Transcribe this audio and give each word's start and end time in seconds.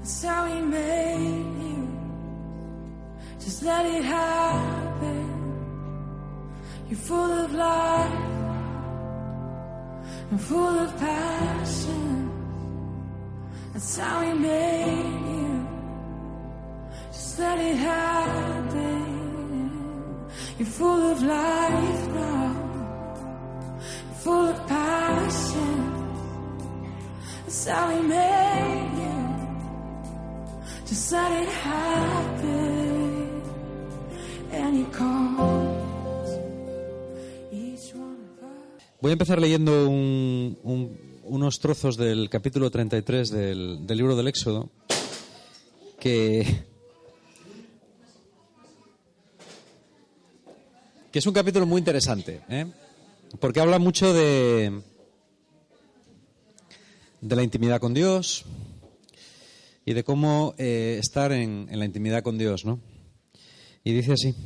That's 0.00 0.24
how 0.24 0.46
he 0.46 0.60
made 0.60 1.46
you. 1.62 1.88
Just 3.38 3.62
let 3.62 3.86
it 3.86 4.04
happen. 4.04 5.26
You're 6.88 6.98
full 6.98 7.32
of 7.44 7.54
life 7.54 8.12
and 10.30 10.40
full 10.40 10.78
of 10.84 10.96
passion. 10.98 12.30
That's 13.72 13.96
how 13.96 14.20
he 14.22 14.32
made 14.32 15.20
you. 15.34 15.68
Just 17.12 17.38
let 17.38 17.58
it 17.58 17.76
happen. 17.76 19.00
You're 20.58 20.66
full 20.66 21.12
of 21.12 21.22
life 21.22 22.08
now 22.14 22.70
full 24.20 24.48
of 24.48 24.66
passion. 24.66 25.76
That's 27.44 27.66
how 27.66 27.88
he 27.88 28.02
made 28.02 28.90
you. 28.96 28.99
Voy 39.00 39.10
a 39.10 39.12
empezar 39.12 39.40
leyendo 39.40 39.88
un- 39.88 40.58
un- 40.64 41.20
unos 41.24 41.60
trozos 41.60 41.96
del 41.96 42.28
capítulo 42.28 42.70
33 42.70 43.30
del, 43.30 43.86
del 43.86 43.96
libro 43.98 44.16
del 44.16 44.26
Éxodo 44.28 44.68
que, 46.00 46.64
que 51.12 51.18
es 51.18 51.26
un 51.26 51.32
capítulo 51.34 51.66
muy 51.66 51.78
interesante, 51.78 52.40
¿eh? 52.48 52.66
porque 53.38 53.60
habla 53.60 53.78
mucho 53.78 54.12
de, 54.12 54.82
de 57.20 57.36
la 57.36 57.42
intimidad 57.44 57.80
con 57.80 57.94
Dios 57.94 58.44
y 59.90 59.92
de 59.92 60.04
cómo 60.04 60.54
eh, 60.56 60.98
estar 61.00 61.32
en, 61.32 61.66
la 61.68 61.84
intimidad 61.84 62.22
con 62.22 62.38
Dios, 62.38 62.64
¿no? 62.64 62.78
Y 63.82 63.92
dice 63.92 64.12
así, 64.12 64.36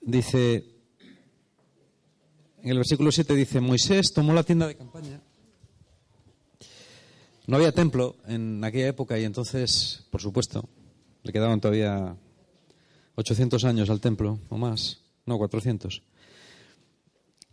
dice, 0.00 0.64
en 2.60 2.70
el 2.70 2.78
versículo 2.78 3.12
7 3.12 3.36
dice, 3.36 3.60
Moisés 3.60 4.12
tomó 4.12 4.34
la 4.34 4.42
tienda 4.42 4.66
de 4.66 4.74
campaña. 4.74 5.20
No 7.46 7.54
había 7.54 7.70
templo 7.70 8.16
en 8.26 8.64
aquella 8.64 8.88
época 8.88 9.16
y 9.16 9.22
entonces, 9.22 10.04
por 10.10 10.20
supuesto, 10.20 10.68
le 11.22 11.32
quedaban 11.32 11.60
todavía 11.60 12.16
800 13.14 13.62
años 13.62 13.90
al 13.90 14.00
templo 14.00 14.40
o 14.48 14.58
más, 14.58 15.02
no 15.24 15.38
400. 15.38 16.02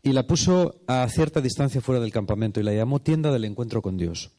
Y 0.01 0.13
la 0.13 0.25
puso 0.25 0.81
a 0.87 1.07
cierta 1.07 1.39
distancia 1.39 1.81
fuera 1.81 2.01
del 2.01 2.11
campamento 2.11 2.59
y 2.59 2.63
la 2.63 2.73
llamó 2.73 2.99
tienda 2.99 3.31
del 3.31 3.45
encuentro 3.45 3.83
con 3.83 3.95
Dios. 3.95 4.31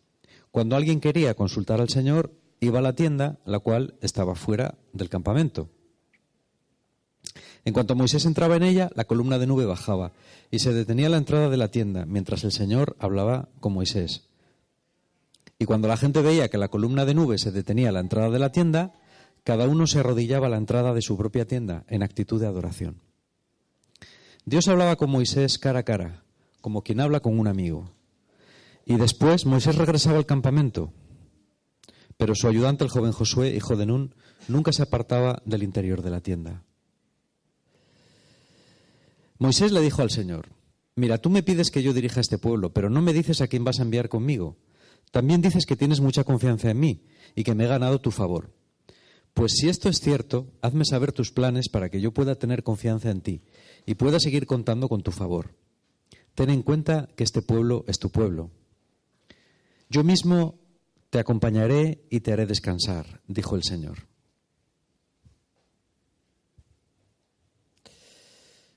Cuando 0.52 0.76
alguien 0.76 1.00
quería 1.00 1.34
consultar 1.34 1.80
al 1.80 1.88
Señor, 1.88 2.30
iba 2.60 2.78
a 2.78 2.82
la 2.82 2.94
tienda, 2.94 3.38
la 3.44 3.58
cual 3.58 3.94
estaba 4.02 4.34
fuera 4.34 4.76
del 4.92 5.08
campamento. 5.08 5.70
En 7.64 7.72
cuanto 7.72 7.94
Moisés 7.94 8.26
entraba 8.26 8.56
en 8.56 8.62
ella, 8.62 8.90
la 8.94 9.04
columna 9.04 9.38
de 9.38 9.46
nube 9.46 9.64
bajaba 9.64 10.12
y 10.50 10.58
se 10.58 10.72
detenía 10.72 11.06
a 11.06 11.10
la 11.10 11.16
entrada 11.16 11.48
de 11.48 11.56
la 11.56 11.70
tienda 11.70 12.04
mientras 12.06 12.44
el 12.44 12.52
Señor 12.52 12.96
hablaba 12.98 13.48
con 13.60 13.72
Moisés. 13.72 14.28
Y 15.58 15.64
cuando 15.64 15.88
la 15.88 15.96
gente 15.96 16.20
veía 16.20 16.48
que 16.48 16.58
la 16.58 16.68
columna 16.68 17.04
de 17.06 17.14
nube 17.14 17.38
se 17.38 17.50
detenía 17.50 17.88
a 17.88 17.92
la 17.92 18.00
entrada 18.00 18.30
de 18.30 18.38
la 18.38 18.52
tienda, 18.52 18.92
cada 19.44 19.66
uno 19.66 19.86
se 19.86 20.00
arrodillaba 20.00 20.48
a 20.48 20.50
la 20.50 20.56
entrada 20.56 20.92
de 20.92 21.02
su 21.02 21.16
propia 21.16 21.46
tienda 21.46 21.84
en 21.88 22.02
actitud 22.02 22.40
de 22.40 22.46
adoración. 22.46 23.00
Dios 24.44 24.68
hablaba 24.68 24.96
con 24.96 25.08
Moisés 25.08 25.58
cara 25.58 25.80
a 25.80 25.84
cara, 25.84 26.24
como 26.60 26.82
quien 26.82 27.00
habla 27.00 27.20
con 27.20 27.38
un 27.38 27.46
amigo. 27.46 27.92
Y 28.84 28.96
después 28.96 29.46
Moisés 29.46 29.76
regresaba 29.76 30.18
al 30.18 30.26
campamento, 30.26 30.92
pero 32.16 32.34
su 32.34 32.48
ayudante, 32.48 32.84
el 32.84 32.90
joven 32.90 33.12
Josué, 33.12 33.54
hijo 33.54 33.76
de 33.76 33.86
Nun, 33.86 34.14
nunca 34.48 34.72
se 34.72 34.82
apartaba 34.82 35.42
del 35.44 35.62
interior 35.62 36.02
de 36.02 36.10
la 36.10 36.20
tienda. 36.20 36.64
Moisés 39.38 39.72
le 39.72 39.80
dijo 39.80 40.02
al 40.02 40.10
Señor, 40.10 40.50
mira, 40.94 41.18
tú 41.18 41.30
me 41.30 41.42
pides 41.42 41.70
que 41.70 41.82
yo 41.82 41.92
dirija 41.92 42.20
este 42.20 42.38
pueblo, 42.38 42.72
pero 42.72 42.90
no 42.90 43.02
me 43.02 43.12
dices 43.12 43.40
a 43.40 43.48
quién 43.48 43.64
vas 43.64 43.80
a 43.80 43.82
enviar 43.82 44.08
conmigo. 44.08 44.56
También 45.10 45.42
dices 45.42 45.66
que 45.66 45.76
tienes 45.76 46.00
mucha 46.00 46.24
confianza 46.24 46.70
en 46.70 46.78
mí 46.78 47.04
y 47.34 47.44
que 47.44 47.54
me 47.54 47.64
he 47.64 47.68
ganado 47.68 48.00
tu 48.00 48.10
favor. 48.10 48.52
Pues 49.34 49.52
si 49.56 49.68
esto 49.68 49.88
es 49.88 49.98
cierto, 49.98 50.52
hazme 50.60 50.84
saber 50.84 51.12
tus 51.12 51.32
planes 51.32 51.68
para 51.68 51.90
que 51.90 52.00
yo 52.00 52.12
pueda 52.12 52.34
tener 52.34 52.62
confianza 52.62 53.10
en 53.10 53.20
ti 53.20 53.42
y 53.86 53.94
pueda 53.94 54.20
seguir 54.20 54.46
contando 54.46 54.88
con 54.88 55.02
tu 55.02 55.10
favor. 55.10 55.56
Ten 56.34 56.50
en 56.50 56.62
cuenta 56.62 57.08
que 57.16 57.24
este 57.24 57.42
pueblo 57.42 57.84
es 57.88 57.98
tu 57.98 58.10
pueblo. 58.10 58.50
Yo 59.92 60.02
mismo 60.02 60.58
te 61.10 61.18
acompañaré 61.18 62.06
y 62.08 62.20
te 62.20 62.32
haré 62.32 62.46
descansar, 62.46 63.20
dijo 63.26 63.56
el 63.56 63.62
Señor. 63.62 63.98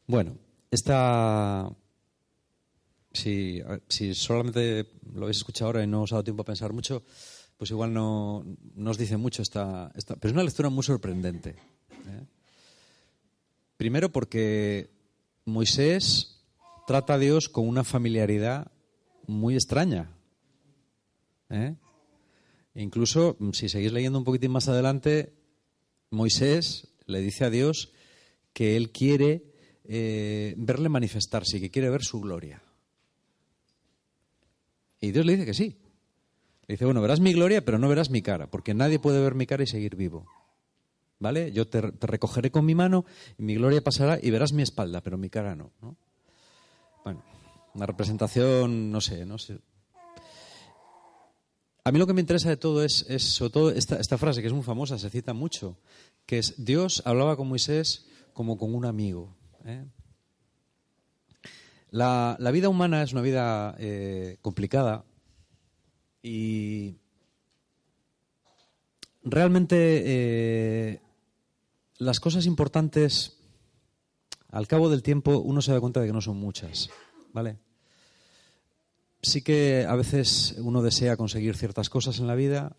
Bueno, 0.07 0.37
esta. 0.69 1.71
Si, 3.13 3.63
solamente 4.13 4.89
lo 5.13 5.23
habéis 5.23 5.37
escuchado 5.37 5.67
ahora 5.67 5.83
y 5.83 5.87
no 5.87 6.01
os 6.01 6.11
ha 6.11 6.15
dado 6.15 6.25
tiempo 6.25 6.41
a 6.41 6.45
pensar 6.51 6.73
mucho, 6.73 7.03
pues 7.55 7.71
igual 7.71 7.93
no, 7.93 8.43
no 8.75 8.91
os 8.91 8.97
dice 8.97 9.15
mucho 9.15 9.41
esta, 9.41 9.93
esta. 9.95 10.17
Pero 10.17 10.31
es 10.31 10.33
una 10.33 10.43
lectura 10.43 10.67
muy 10.67 10.83
sorprendente. 10.83 11.51
¿eh? 11.91 12.25
Primero 13.77 14.11
porque 14.11 14.89
Moisés 15.45 16.43
trata 16.85 17.13
a 17.13 17.19
Dios 17.19 17.47
con 17.47 17.69
una 17.69 17.85
familiaridad 17.85 18.69
muy 19.27 19.53
extraña. 19.53 20.14
¿Eh? 21.49 21.75
Incluso, 22.75 23.37
si 23.53 23.69
seguís 23.69 23.93
leyendo 23.93 24.19
un 24.19 24.25
poquitín 24.25 24.51
más 24.51 24.67
adelante, 24.67 25.33
Moisés 26.09 26.89
le 27.05 27.21
dice 27.21 27.45
a 27.45 27.49
Dios 27.49 27.91
que 28.53 28.75
él 28.75 28.91
quiere 28.91 29.43
eh, 29.85 30.55
verle 30.57 30.89
manifestarse 30.89 31.61
que 31.61 31.71
quiere 31.71 31.89
ver 31.89 32.03
su 32.03 32.19
gloria. 32.19 32.61
Y 34.99 35.11
Dios 35.11 35.25
le 35.25 35.33
dice 35.33 35.45
que 35.45 35.53
sí. 35.53 35.77
Le 36.67 36.73
dice, 36.73 36.85
bueno, 36.85 37.01
verás 37.01 37.19
mi 37.19 37.33
gloria, 37.33 37.63
pero 37.63 37.77
no 37.77 37.87
verás 37.87 38.09
mi 38.09 38.21
cara, 38.21 38.47
porque 38.47 38.73
nadie 38.73 38.99
puede 38.99 39.21
ver 39.21 39.35
mi 39.35 39.45
cara 39.45 39.63
y 39.63 39.67
seguir 39.67 39.95
vivo. 39.95 40.25
¿Vale? 41.19 41.51
Yo 41.51 41.67
te, 41.67 41.79
recogeré 41.81 42.51
con 42.51 42.65
mi 42.65 42.75
mano 42.75 43.05
y 43.37 43.43
mi 43.43 43.55
gloria 43.55 43.81
pasará 43.81 44.19
y 44.21 44.31
verás 44.31 44.51
mi 44.51 44.63
espalda, 44.63 45.01
pero 45.01 45.17
mi 45.17 45.29
cara. 45.29 45.55
¿no? 45.55 45.71
Bueno, 47.03 47.23
una 47.73 47.85
representación, 47.85 48.91
no 48.91 48.99
sé, 48.99 49.25
no 49.25 49.37
sé. 49.37 49.59
A 51.87 51.91
mí 51.91 51.99
lo 51.99 52.07
que 52.07 52.13
me 52.13 52.21
interesa 52.21 52.49
de 52.49 52.57
todo 52.57 52.83
es, 52.83 53.05
sobre 53.19 53.51
todo 53.51 53.69
esta, 53.69 54.17
frase 54.17 54.41
que 54.41 54.47
es 54.47 54.53
muy 54.53 54.63
famosa, 54.63 54.97
se 54.97 55.11
cita 55.11 55.35
mucho, 55.35 55.77
que 56.25 56.39
es 56.39 56.55
Dios 56.57 57.03
hablaba 57.05 57.37
con 57.37 57.47
Moisés 57.47 58.07
como 58.33 58.57
con 58.57 58.73
un 58.73 58.85
amigo. 58.85 59.35
¿eh? 59.65 59.85
La, 61.91 62.37
la 62.39 62.49
vida 62.49 62.69
humana 62.69 63.03
es 63.03 63.13
una 63.13 63.21
vida 63.21 63.75
eh, 63.77 64.37
complicada 64.41 65.05
y 66.23 66.95
realmente 69.23 69.75
eh, 69.77 71.01
las 71.99 72.19
cosas 72.19 72.47
importantes, 72.47 73.37
al 74.49 74.67
cabo 74.67 74.89
del 74.89 75.03
tiempo, 75.03 75.37
uno 75.37 75.61
se 75.61 75.71
da 75.71 75.79
cuenta 75.79 76.01
de 76.01 76.07
que 76.07 76.13
no 76.13 76.21
son 76.21 76.37
muchas, 76.37 76.89
¿vale? 77.31 77.59
Sí 79.25 79.41
que 79.41 79.87
a 79.89 79.95
veces 79.95 80.53
uno 80.59 80.83
desea 80.83 81.17
conseguir 81.17 81.57
ciertas 81.57 81.89
cosas 81.89 82.19
en 82.19 82.27
la 82.27 82.35
vida, 82.35 82.75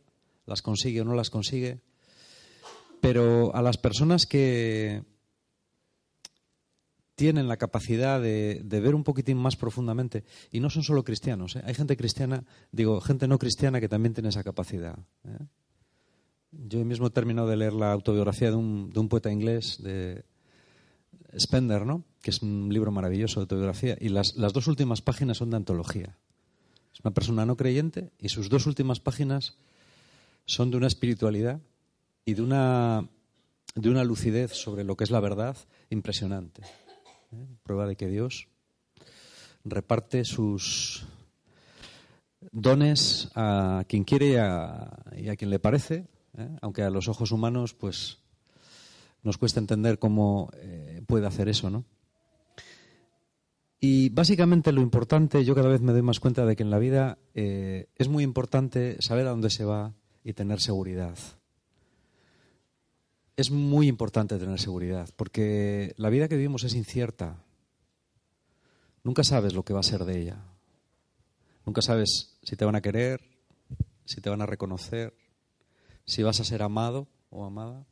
las 0.46 0.62
consigue 0.62 1.00
o 1.00 1.04
no 1.04 1.16
las 1.16 1.28
consigue, 1.28 1.80
pero 3.00 3.52
a 3.52 3.62
las 3.62 3.78
personas 3.78 4.26
que 4.26 5.02
tienen 7.16 7.48
la 7.48 7.56
capacidad 7.56 8.20
de, 8.22 8.62
ver 8.64 8.94
un 8.94 9.02
poquitín 9.02 9.38
más 9.38 9.56
profundamente, 9.56 10.22
y 10.52 10.60
no 10.60 10.70
son 10.70 10.84
solo 10.84 11.02
cristianos, 11.02 11.56
¿eh? 11.56 11.62
hay 11.64 11.74
gente 11.74 11.96
cristiana, 11.96 12.44
digo, 12.70 13.00
gente 13.00 13.26
no 13.26 13.40
cristiana 13.40 13.80
que 13.80 13.88
también 13.88 14.14
tiene 14.14 14.28
esa 14.28 14.44
capacidad. 14.44 14.96
¿eh? 15.24 15.46
Yo 16.52 16.84
mismo 16.84 17.08
he 17.08 17.10
terminado 17.10 17.48
de 17.48 17.56
leer 17.56 17.72
la 17.72 17.90
autobiografía 17.90 18.50
de 18.50 18.56
un, 18.56 18.90
de 18.90 19.00
un 19.00 19.08
poeta 19.08 19.32
inglés, 19.32 19.82
de 19.82 20.24
Spender, 21.36 21.84
¿no? 21.84 22.04
Que 22.22 22.30
es 22.30 22.40
un 22.40 22.72
libro 22.72 22.92
maravilloso 22.92 23.40
de 23.40 23.44
autobiografía. 23.44 23.96
Y 24.00 24.10
las 24.10 24.34
dos 24.34 24.68
últimas 24.68 25.02
páginas 25.02 25.38
son 25.38 25.50
de 25.50 25.56
antología. 25.56 26.16
Es 26.96 27.00
una 27.04 27.12
persona 27.12 27.44
no 27.44 27.58
creyente 27.58 28.10
y 28.18 28.30
sus 28.30 28.48
dos 28.48 28.64
últimas 28.64 29.00
páginas 29.00 29.58
son 30.46 30.70
de 30.70 30.78
una 30.78 30.86
espiritualidad 30.86 31.60
y 32.24 32.32
de 32.32 32.40
una, 32.40 33.06
de 33.74 33.90
una 33.90 34.02
lucidez 34.02 34.52
sobre 34.52 34.82
lo 34.82 34.96
que 34.96 35.04
es 35.04 35.10
la 35.10 35.20
verdad 35.20 35.58
impresionante. 35.90 36.62
¿eh? 37.32 37.46
Prueba 37.62 37.86
de 37.86 37.96
que 37.96 38.08
Dios 38.08 38.48
reparte 39.62 40.24
sus 40.24 41.04
dones 42.50 43.30
a 43.34 43.84
quien 43.86 44.04
quiere 44.04 44.30
y 44.30 44.36
a, 44.36 45.36
quien 45.36 45.50
le 45.50 45.58
parece, 45.58 46.06
¿eh? 46.38 46.48
aunque 46.62 46.82
a 46.82 46.88
los 46.88 47.08
ojos 47.08 47.30
humanos 47.30 47.74
pues 47.74 48.20
nos 49.22 49.36
cuesta 49.36 49.60
entender 49.60 49.98
cómo 49.98 50.48
eh, 50.54 51.02
puede 51.06 51.26
hacer 51.26 51.50
eso, 51.50 51.68
¿no? 51.68 51.84
Y 53.88 54.08
básicamente 54.08 54.72
lo 54.72 54.80
importante, 54.80 55.44
yo 55.44 55.54
cada 55.54 55.68
vez 55.68 55.80
me 55.80 55.92
doy 55.92 56.02
más 56.02 56.18
cuenta 56.18 56.44
de 56.44 56.56
que 56.56 56.64
en 56.64 56.70
la 56.70 56.80
vida 56.80 57.18
eh, 57.34 57.86
es 57.94 58.08
muy 58.08 58.24
importante 58.24 58.96
saber 58.98 59.28
a 59.28 59.30
dónde 59.30 59.48
se 59.48 59.64
va 59.64 59.94
y 60.24 60.32
tener 60.32 60.60
seguridad. 60.60 61.16
Es 63.36 63.52
muy 63.52 63.86
importante 63.86 64.40
tener 64.40 64.58
seguridad, 64.58 65.08
porque 65.14 65.94
la 65.98 66.10
vida 66.10 66.26
que 66.26 66.34
vivimos 66.34 66.64
es 66.64 66.74
incierta. 66.74 67.44
Nunca 69.04 69.22
sabes 69.22 69.54
lo 69.54 69.62
que 69.62 69.72
va 69.72 69.80
a 69.80 69.84
ser 69.84 70.04
de 70.04 70.20
ella. 70.20 70.42
Nunca 71.64 71.80
sabes 71.80 72.40
si 72.42 72.56
te 72.56 72.64
van 72.64 72.74
a 72.74 72.82
querer, 72.82 73.20
si 74.04 74.20
te 74.20 74.30
van 74.30 74.42
a 74.42 74.46
reconocer, 74.46 75.14
si 76.04 76.24
vas 76.24 76.40
a 76.40 76.44
ser 76.44 76.64
amado 76.64 77.06
o 77.30 77.44
amada, 77.44 77.86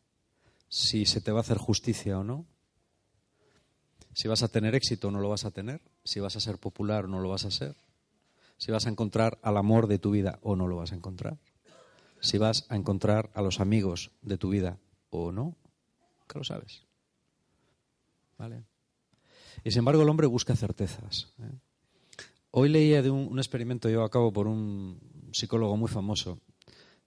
si 0.69 1.06
se 1.06 1.20
te 1.20 1.31
va 1.31 1.38
a 1.38 1.43
hacer 1.43 1.58
justicia 1.58 2.19
o 2.19 2.25
no, 2.25 2.46
si 4.14 4.28
vas 4.28 4.43
a 4.43 4.49
tener 4.49 4.75
éxito 4.75 5.08
o 5.08 5.11
no 5.11 5.20
lo 5.20 5.28
vas 5.28 5.44
a 5.44 5.50
tener, 5.50 5.81
si 6.05 6.20
vas 6.20 6.37
a 6.37 6.40
ser 6.40 6.58
popular 6.58 7.05
o 7.05 7.08
no 7.08 7.20
lo 7.20 7.28
vas 7.28 7.44
a 7.44 7.50
ser, 7.50 7.76
si 8.56 8.70
vas 8.70 8.87
a 8.87 8.90
encontrar 8.90 9.38
al 9.43 9.56
amor 9.56 9.87
de 9.88 9.99
tu 9.99 10.12
vida 10.12 10.38
o 10.43 10.56
no 10.56 10.69
lo 10.69 10.76
vas 10.76 10.93
a 10.93 10.94
encontrar, 10.94 11.38
si 12.20 12.38
vas 12.38 12.64
a 12.69 12.76
encontrar 12.76 13.31
a 13.34 13.43
los 13.43 13.61
amigos 13.61 14.12
de 14.22 14.38
tu 14.38 14.49
vida 14.49 14.78
o 15.11 15.32
no, 15.32 15.56
que 16.28 16.38
lo 16.38 16.44
sabes. 16.44 16.84
¿Vale? 18.38 18.64
Y 19.62 19.70
sin 19.70 19.81
embargo 19.81 20.02
el 20.02 20.08
hombre 20.08 20.26
busca 20.26 20.56
certezas. 20.56 21.32
¿eh? 21.40 21.58
Hoy 22.50 22.69
leía 22.69 23.02
de 23.02 23.10
un, 23.10 23.38
experimento 23.38 23.88
llevado 23.88 24.06
a 24.06 24.10
cabo 24.10 24.32
por 24.32 24.46
un 24.46 25.00
psicólogo 25.32 25.76
muy 25.76 25.88
famoso. 25.88 26.38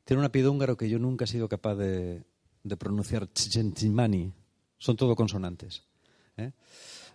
Tiene 0.03 0.19
un 0.19 0.25
apellido 0.25 0.51
húngaro 0.51 0.77
que 0.77 0.89
yo 0.89 0.99
nunca 0.99 1.25
he 1.25 1.27
sido 1.27 1.47
capaz 1.47 1.75
de, 1.75 2.23
pronunciar. 2.77 3.29
Son 4.77 4.97
todo 4.97 5.15
consonantes. 5.15 5.83
¿eh? 6.37 6.51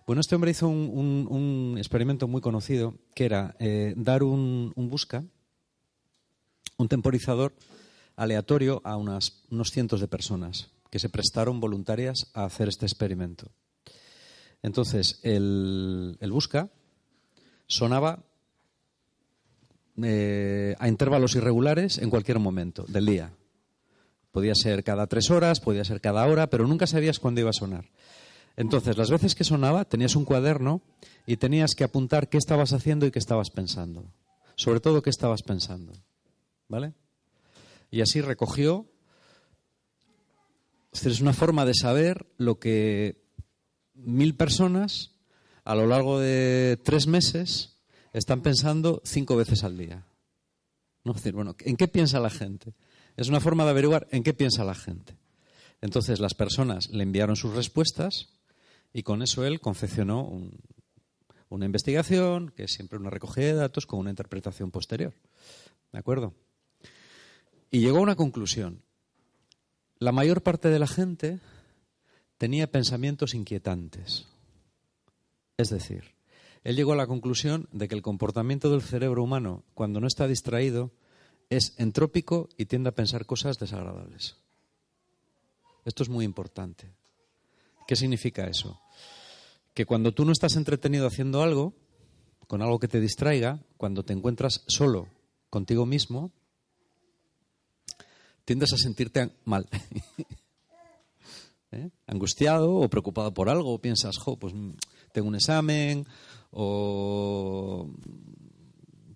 Bueno, 0.05 0.19
este 0.19 0.35
hombre 0.35 0.51
hizo 0.51 0.67
un, 0.67 1.27
un, 1.29 1.77
experimento 1.77 2.27
muy 2.27 2.41
conocido 2.41 2.95
que 3.15 3.23
era 3.23 3.55
eh, 3.59 3.93
dar 3.95 4.23
un, 4.23 4.73
busca, 4.75 5.23
un 6.77 6.89
temporizador 6.89 7.53
aleatorio 8.17 8.81
a 8.83 8.97
unas, 8.97 9.43
unos 9.49 9.71
cientos 9.71 10.01
de 10.01 10.09
personas 10.09 10.71
que 10.89 10.99
se 10.99 11.09
prestaron 11.09 11.61
voluntarias 11.61 12.29
a 12.33 12.43
hacer 12.43 12.67
este 12.67 12.85
experimento. 12.85 13.49
Entonces, 14.61 15.19
el, 15.23 16.17
el 16.19 16.31
busca 16.31 16.69
sonaba 17.67 18.23
eh, 20.01 20.75
a 20.79 20.87
intervalos 20.89 21.35
irregulares 21.35 21.97
en 21.97 22.09
cualquier 22.09 22.39
momento 22.39 22.83
del 22.89 23.05
día. 23.05 23.31
Podía 24.31 24.55
ser 24.55 24.83
cada 24.83 25.07
tres 25.07 25.29
horas, 25.31 25.61
podía 25.61 25.85
ser 25.85 26.01
cada 26.01 26.25
hora, 26.25 26.47
pero 26.47 26.67
nunca 26.67 26.87
sabías 26.87 27.19
cuándo 27.19 27.39
iba 27.39 27.51
a 27.51 27.53
sonar. 27.53 27.85
Entonces, 28.55 28.97
las 28.97 29.09
veces 29.09 29.35
que 29.35 29.43
sonaba, 29.43 29.85
tenías 29.85 30.15
un 30.15 30.25
cuaderno 30.25 30.81
y 31.25 31.37
tenías 31.37 31.73
que 31.75 31.83
apuntar 31.83 32.29
qué 32.29 32.37
estabas 32.37 32.73
haciendo 32.73 33.05
y 33.05 33.11
qué 33.11 33.19
estabas 33.19 33.49
pensando. 33.49 34.05
Sobre 34.55 34.79
todo, 34.79 35.01
qué 35.01 35.09
estabas 35.09 35.41
pensando. 35.41 35.93
¿Vale? 36.67 36.93
Y 37.89 38.01
así 38.01 38.21
recogió. 38.21 38.85
Es 40.91 41.21
una 41.21 41.33
forma 41.33 41.65
de 41.65 41.73
saber 41.73 42.27
lo 42.37 42.59
que 42.59 43.23
mil 43.95 44.35
personas 44.35 45.11
a 45.63 45.75
lo 45.75 45.87
largo 45.87 46.19
de 46.19 46.79
tres 46.83 47.07
meses 47.07 47.79
están 48.11 48.41
pensando 48.41 49.01
cinco 49.03 49.35
veces 49.35 49.63
al 49.63 49.77
día. 49.77 50.05
¿No? 51.03 51.11
Es 51.11 51.17
decir, 51.17 51.33
bueno, 51.33 51.55
¿en 51.59 51.75
qué 51.75 51.87
piensa 51.87 52.19
la 52.19 52.29
gente? 52.29 52.73
Es 53.17 53.27
una 53.27 53.39
forma 53.39 53.63
de 53.63 53.71
averiguar 53.71 54.07
en 54.11 54.23
qué 54.23 54.33
piensa 54.33 54.63
la 54.63 54.75
gente. 54.75 55.17
Entonces 55.81 56.19
las 56.19 56.33
personas 56.33 56.89
le 56.91 57.03
enviaron 57.03 57.35
sus 57.35 57.53
respuestas 57.53 58.29
y 58.93 59.03
con 59.03 59.21
eso 59.21 59.45
él 59.45 59.59
confeccionó 59.59 60.23
un, 60.23 60.59
una 61.53 61.65
investigación, 61.65 62.51
que 62.55 62.63
es 62.63 62.73
siempre 62.73 62.97
una 62.97 63.09
recogida 63.09 63.47
de 63.47 63.53
datos 63.53 63.85
con 63.85 63.99
una 63.99 64.09
interpretación 64.09 64.71
posterior. 64.71 65.13
¿De 65.91 65.99
acuerdo? 65.99 66.33
Y 67.69 67.79
llegó 67.79 67.99
a 67.99 68.01
una 68.01 68.15
conclusión. 68.15 68.81
La 69.99 70.11
mayor 70.11 70.41
parte 70.41 70.69
de 70.69 70.79
la 70.79 70.87
gente 70.87 71.39
tenía 72.37 72.71
pensamientos 72.71 73.35
inquietantes. 73.35 74.25
Es 75.57 75.69
decir, 75.69 76.13
él 76.63 76.75
llegó 76.75 76.93
a 76.93 76.97
la 76.97 77.07
conclusión 77.07 77.69
de 77.71 77.87
que 77.87 77.95
el 77.95 78.01
comportamiento 78.01 78.71
del 78.71 78.81
cerebro 78.81 79.23
humano, 79.23 79.63
cuando 79.75 79.99
no 79.99 80.07
está 80.07 80.27
distraído, 80.27 80.91
es 81.49 81.75
entrópico 81.77 82.49
y 82.57 82.65
tiende 82.65 82.89
a 82.89 82.95
pensar 82.95 83.25
cosas 83.25 83.59
desagradables. 83.59 84.37
Esto 85.85 86.03
es 86.03 86.09
muy 86.09 86.25
importante. 86.25 86.89
¿Qué 87.87 87.95
significa 87.95 88.47
eso? 88.47 88.79
Que 89.73 89.85
cuando 89.85 90.13
tú 90.13 90.25
no 90.25 90.31
estás 90.31 90.55
entretenido 90.55 91.07
haciendo 91.07 91.41
algo, 91.41 91.73
con 92.47 92.61
algo 92.61 92.79
que 92.79 92.87
te 92.87 92.99
distraiga, 92.99 93.59
cuando 93.77 94.03
te 94.03 94.13
encuentras 94.13 94.63
solo 94.67 95.07
contigo 95.49 95.85
mismo, 95.85 96.31
tiendes 98.45 98.73
a 98.73 98.77
sentirte 98.77 99.31
mal. 99.45 99.67
¿Eh? 101.71 101.89
Angustiado 102.05 102.75
o 102.75 102.89
preocupado 102.89 103.33
por 103.33 103.49
algo, 103.49 103.73
o 103.73 103.81
piensas, 103.81 104.17
jo, 104.17 104.37
pues 104.37 104.53
mm, 104.53 104.73
tengo 105.11 105.27
un 105.27 105.35
examen, 105.35 106.05
o 106.51 107.89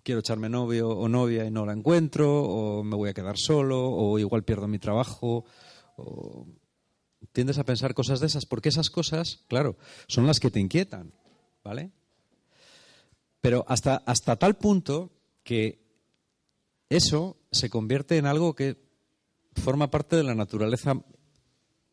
quiero 0.02 0.20
echarme 0.20 0.48
novio 0.48 0.88
o 0.88 1.08
novia 1.08 1.44
y 1.44 1.50
no 1.50 1.64
la 1.64 1.72
encuentro, 1.72 2.42
o 2.42 2.82
me 2.82 2.96
voy 2.96 3.10
a 3.10 3.14
quedar 3.14 3.38
solo, 3.38 3.88
o 3.88 4.18
igual 4.18 4.42
pierdo 4.42 4.66
mi 4.66 4.80
trabajo, 4.80 5.44
o 5.96 6.46
tiendes 7.32 7.58
a 7.58 7.64
pensar 7.64 7.94
cosas 7.94 8.20
de 8.20 8.26
esas, 8.26 8.46
porque 8.46 8.68
esas 8.68 8.90
cosas, 8.90 9.44
claro, 9.48 9.76
son 10.06 10.26
las 10.26 10.40
que 10.40 10.50
te 10.50 10.60
inquietan, 10.60 11.12
¿vale? 11.64 11.90
Pero 13.40 13.64
hasta, 13.68 13.96
hasta 14.06 14.36
tal 14.36 14.56
punto 14.56 15.12
que 15.44 15.80
eso 16.88 17.36
se 17.50 17.70
convierte 17.70 18.16
en 18.16 18.26
algo 18.26 18.54
que 18.54 18.76
forma 19.54 19.90
parte 19.90 20.16
de 20.16 20.22
la 20.22 20.34
naturaleza 20.34 21.02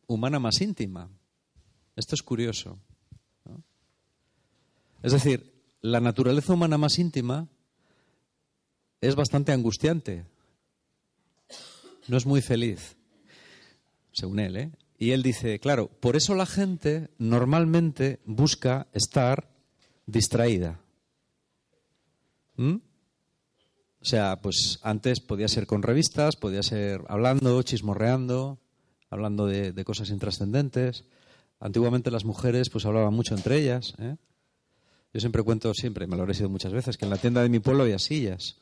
humana 0.07 0.39
más 0.39 0.61
íntima. 0.61 1.09
Esto 1.95 2.15
es 2.15 2.23
curioso. 2.23 2.79
Es 5.01 5.11
decir, 5.11 5.53
la 5.81 5.99
naturaleza 5.99 6.53
humana 6.53 6.77
más 6.77 6.97
íntima 6.97 7.47
es 9.01 9.15
bastante 9.15 9.51
angustiante. 9.51 10.25
No 12.07 12.17
es 12.17 12.25
muy 12.25 12.41
feliz, 12.41 12.95
según 14.11 14.39
él. 14.39 14.57
¿eh? 14.57 14.71
Y 14.97 15.11
él 15.11 15.23
dice, 15.23 15.59
claro, 15.59 15.89
por 15.99 16.15
eso 16.15 16.35
la 16.35 16.45
gente 16.45 17.09
normalmente 17.17 18.19
busca 18.25 18.87
estar 18.93 19.49
distraída. 20.05 20.79
¿Mm? 22.55 22.75
O 22.75 24.05
sea, 24.05 24.39
pues 24.41 24.79
antes 24.83 25.19
podía 25.19 25.47
ser 25.47 25.67
con 25.67 25.83
revistas, 25.83 26.35
podía 26.35 26.63
ser 26.63 27.01
hablando, 27.07 27.61
chismorreando, 27.63 28.59
hablando 29.09 29.47
de, 29.47 29.83
cosas 29.83 30.09
intrascendentes. 30.09 31.03
Antiguamente 31.59 32.11
las 32.11 32.23
mujeres 32.23 32.69
pues 32.69 32.85
hablaban 32.85 33.13
mucho 33.13 33.35
entre 33.35 33.57
ellas. 33.57 33.95
¿eh? 33.99 34.15
Yo 35.13 35.19
siempre 35.19 35.43
cuento, 35.43 35.73
siempre, 35.73 36.07
me 36.07 36.15
lo 36.15 36.21
habré 36.21 36.35
sido 36.35 36.49
muchas 36.49 36.71
veces, 36.71 36.97
que 36.97 37.05
en 37.05 37.11
la 37.11 37.17
tienda 37.17 37.41
de 37.41 37.49
mi 37.49 37.59
pueblo 37.59 37.83
había 37.83 37.99
sillas 37.99 38.57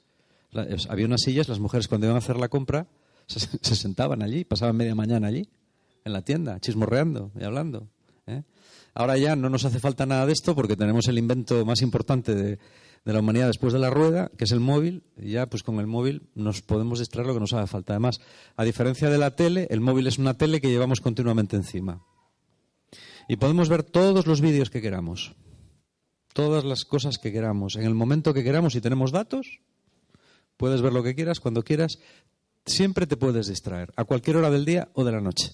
había 0.89 1.05
unas 1.05 1.21
sillas, 1.21 1.47
las 1.47 1.59
mujeres 1.59 1.87
cuando 1.87 2.07
iban 2.07 2.15
a 2.15 2.19
hacer 2.19 2.37
la 2.37 2.49
compra 2.49 2.87
se, 3.27 3.39
se, 3.39 3.75
sentaban 3.75 4.21
allí, 4.21 4.43
pasaban 4.43 4.75
media 4.75 4.95
mañana 4.95 5.27
allí, 5.27 5.47
en 6.05 6.13
la 6.13 6.23
tienda, 6.23 6.59
chismorreando 6.59 7.31
y 7.39 7.43
hablando. 7.43 7.89
¿eh? 8.27 8.43
Ahora 8.93 9.17
ya 9.17 9.35
no 9.35 9.49
nos 9.49 9.65
hace 9.65 9.79
falta 9.79 10.05
nada 10.05 10.25
de 10.25 10.33
esto 10.33 10.55
porque 10.55 10.75
tenemos 10.75 11.07
el 11.07 11.17
invento 11.17 11.65
más 11.65 11.81
importante 11.81 12.35
de, 12.35 12.59
la 13.05 13.19
humanidad 13.19 13.47
después 13.47 13.73
de 13.73 13.79
la 13.79 13.89
rueda, 13.89 14.31
que 14.37 14.45
es 14.45 14.51
el 14.51 14.59
móvil, 14.59 15.03
y 15.17 15.31
ya 15.31 15.47
pues 15.47 15.63
con 15.63 15.79
el 15.79 15.87
móvil 15.87 16.29
nos 16.35 16.61
podemos 16.61 16.99
distraer 16.99 17.27
lo 17.27 17.33
que 17.33 17.39
nos 17.39 17.53
haga 17.53 17.67
falta. 17.67 17.93
Además, 17.93 18.21
a 18.55 18.63
diferencia 18.63 19.09
de 19.09 19.17
la 19.17 19.35
tele, 19.35 19.67
el 19.69 19.81
móvil 19.81 20.07
es 20.07 20.17
una 20.17 20.35
tele 20.35 20.61
que 20.61 20.69
llevamos 20.69 21.01
continuamente 21.01 21.55
encima. 21.55 22.01
Y 23.27 23.37
podemos 23.37 23.69
ver 23.69 23.83
todos 23.83 24.27
los 24.27 24.41
vídeos 24.41 24.69
que 24.69 24.81
queramos, 24.81 25.35
todas 26.33 26.63
las 26.63 26.85
cosas 26.85 27.17
que 27.17 27.31
queramos, 27.31 27.75
en 27.75 27.83
el 27.83 27.93
momento 27.93 28.33
que 28.33 28.43
queramos, 28.43 28.73
si 28.73 28.81
tenemos 28.81 29.11
datos, 29.11 29.59
Puedes 30.57 30.81
ver 30.81 30.93
lo 30.93 31.03
que 31.03 31.15
quieras, 31.15 31.39
cuando 31.39 31.63
quieras. 31.63 31.99
Siempre 32.65 33.07
te 33.07 33.17
puedes 33.17 33.47
distraer, 33.47 33.91
a 33.95 34.05
cualquier 34.05 34.37
hora 34.37 34.49
del 34.49 34.65
día 34.65 34.89
o 34.93 35.03
de 35.03 35.11
la 35.11 35.19
noche. 35.19 35.51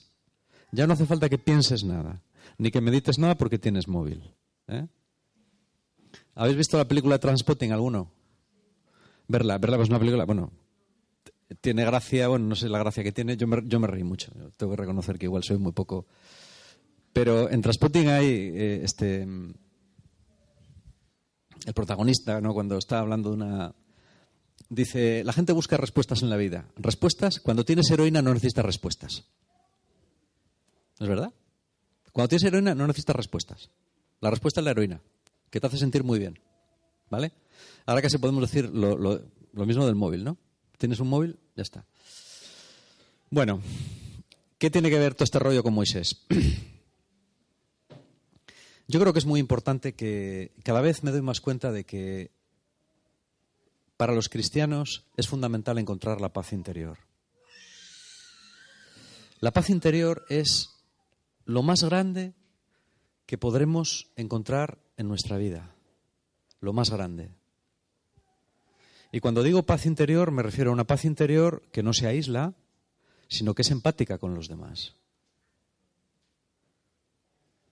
Ya 0.71 0.87
no 0.87 0.93
hace 0.93 1.05
falta 1.05 1.29
que 1.29 1.37
pienses 1.37 1.83
nada. 1.83 2.21
ni 2.57 2.71
que 2.71 2.81
medites 2.81 3.17
nada 3.19 3.37
porque 3.37 3.57
tienes 3.57 3.87
móvil. 3.87 4.21
¿eh? 4.67 4.87
¿Habéis 6.35 6.57
visto 6.57 6.77
la 6.77 6.87
película 6.87 7.17
Transpotting 7.17 7.71
alguno? 7.71 8.11
Verla, 9.27 9.57
verla, 9.57 9.77
pues 9.77 9.89
una 9.89 9.99
película, 9.99 10.25
bueno, 10.25 10.51
tiene 11.61 11.85
gracia, 11.85 12.27
bueno, 12.27 12.47
no 12.47 12.55
sé 12.55 12.67
la 12.67 12.79
gracia 12.79 13.03
que 13.03 13.11
tiene, 13.11 13.37
yo 13.37 13.47
me, 13.47 13.61
yo 13.65 13.79
me 13.79 13.87
reí 13.87 14.03
mucho, 14.03 14.31
tengo 14.57 14.71
que 14.71 14.77
reconocer 14.81 15.17
que 15.17 15.25
igual 15.25 15.43
soy 15.43 15.57
muy 15.57 15.71
poco. 15.71 16.07
Pero 17.13 17.49
en 17.49 17.61
Transpotting 17.61 18.07
hay 18.07 18.27
eh, 18.27 18.81
este 18.83 19.27
el 21.65 21.73
protagonista, 21.73 22.41
¿no? 22.41 22.53
cuando 22.53 22.77
está 22.77 22.99
hablando 22.99 23.29
de 23.29 23.35
una, 23.35 23.75
dice, 24.69 25.23
la 25.23 25.33
gente 25.33 25.53
busca 25.53 25.77
respuestas 25.77 26.21
en 26.21 26.29
la 26.29 26.37
vida. 26.37 26.65
Respuestas, 26.77 27.39
cuando 27.39 27.65
tienes 27.65 27.89
heroína 27.91 28.21
no 28.21 28.33
necesitas 28.33 28.65
respuestas. 28.65 29.25
¿No 30.99 31.05
es 31.05 31.09
verdad? 31.09 31.33
Cuando 32.11 32.29
tienes 32.29 32.43
heroína 32.43 32.75
no 32.75 32.87
necesitas 32.87 33.15
respuestas. 33.15 33.69
La 34.21 34.29
respuesta 34.29 34.59
es 34.59 34.65
la 34.65 34.71
heroína, 34.71 35.01
que 35.49 35.59
te 35.59 35.67
hace 35.67 35.77
sentir 35.77 36.03
muy 36.03 36.19
bien. 36.19 36.39
¿Vale? 37.09 37.31
Ahora 37.85 38.01
casi 38.01 38.17
podemos 38.17 38.41
decir 38.41 38.69
lo, 38.69 38.97
lo 38.97 39.65
mismo 39.65 39.85
del 39.85 39.95
móvil, 39.95 40.23
¿no? 40.23 40.37
Tienes 40.77 40.99
un 40.99 41.09
móvil, 41.09 41.39
ya 41.55 41.63
está. 41.63 41.85
Bueno, 43.31 43.61
¿qué 44.57 44.69
tiene 44.69 44.89
que 44.89 44.99
ver 44.99 45.15
todo 45.15 45.23
este 45.23 45.39
rollo 45.39 45.63
con 45.63 45.73
Moisés? 45.73 46.25
Yo 48.87 48.99
creo 48.99 49.13
que 49.13 49.19
es 49.19 49.25
muy 49.25 49.39
importante 49.39 49.93
que 49.93 50.51
cada 50.63 50.81
vez 50.81 51.03
me 51.03 51.11
doy 51.11 51.21
más 51.21 51.41
cuenta 51.41 51.71
de 51.71 51.83
que 51.83 52.31
para 53.97 54.13
los 54.13 54.29
cristianos 54.29 55.05
es 55.15 55.27
fundamental 55.27 55.77
encontrar 55.77 56.21
la 56.21 56.33
paz 56.33 56.53
interior. 56.53 56.97
La 59.41 59.51
paz 59.51 59.69
interior 59.69 60.25
es 60.29 60.78
lo 61.49 61.63
más 61.63 61.83
grande 61.83 62.35
que 63.25 63.39
podremos 63.39 64.11
encontrar 64.15 64.77
en 64.97 65.07
nuestra 65.07 65.37
vida. 65.37 65.73
Lo 66.61 66.73
más 66.73 66.91
grande. 66.91 67.31
Y 69.11 69.19
cuando 69.19 69.41
digo 69.41 69.63
paz 69.63 69.87
interior 69.87 70.29
me 70.29 70.43
refiero 70.43 70.69
a 70.69 70.73
una 70.73 70.85
paz 70.85 71.05
interior 71.05 71.63
que 71.71 71.81
no 71.81 71.91
se 71.91 72.05
aísla, 72.05 72.53
sino 73.29 73.55
que 73.55 73.63
es 73.63 73.71
empática 73.71 74.19
con 74.19 74.35
los 74.35 74.47
demás. 74.47 74.93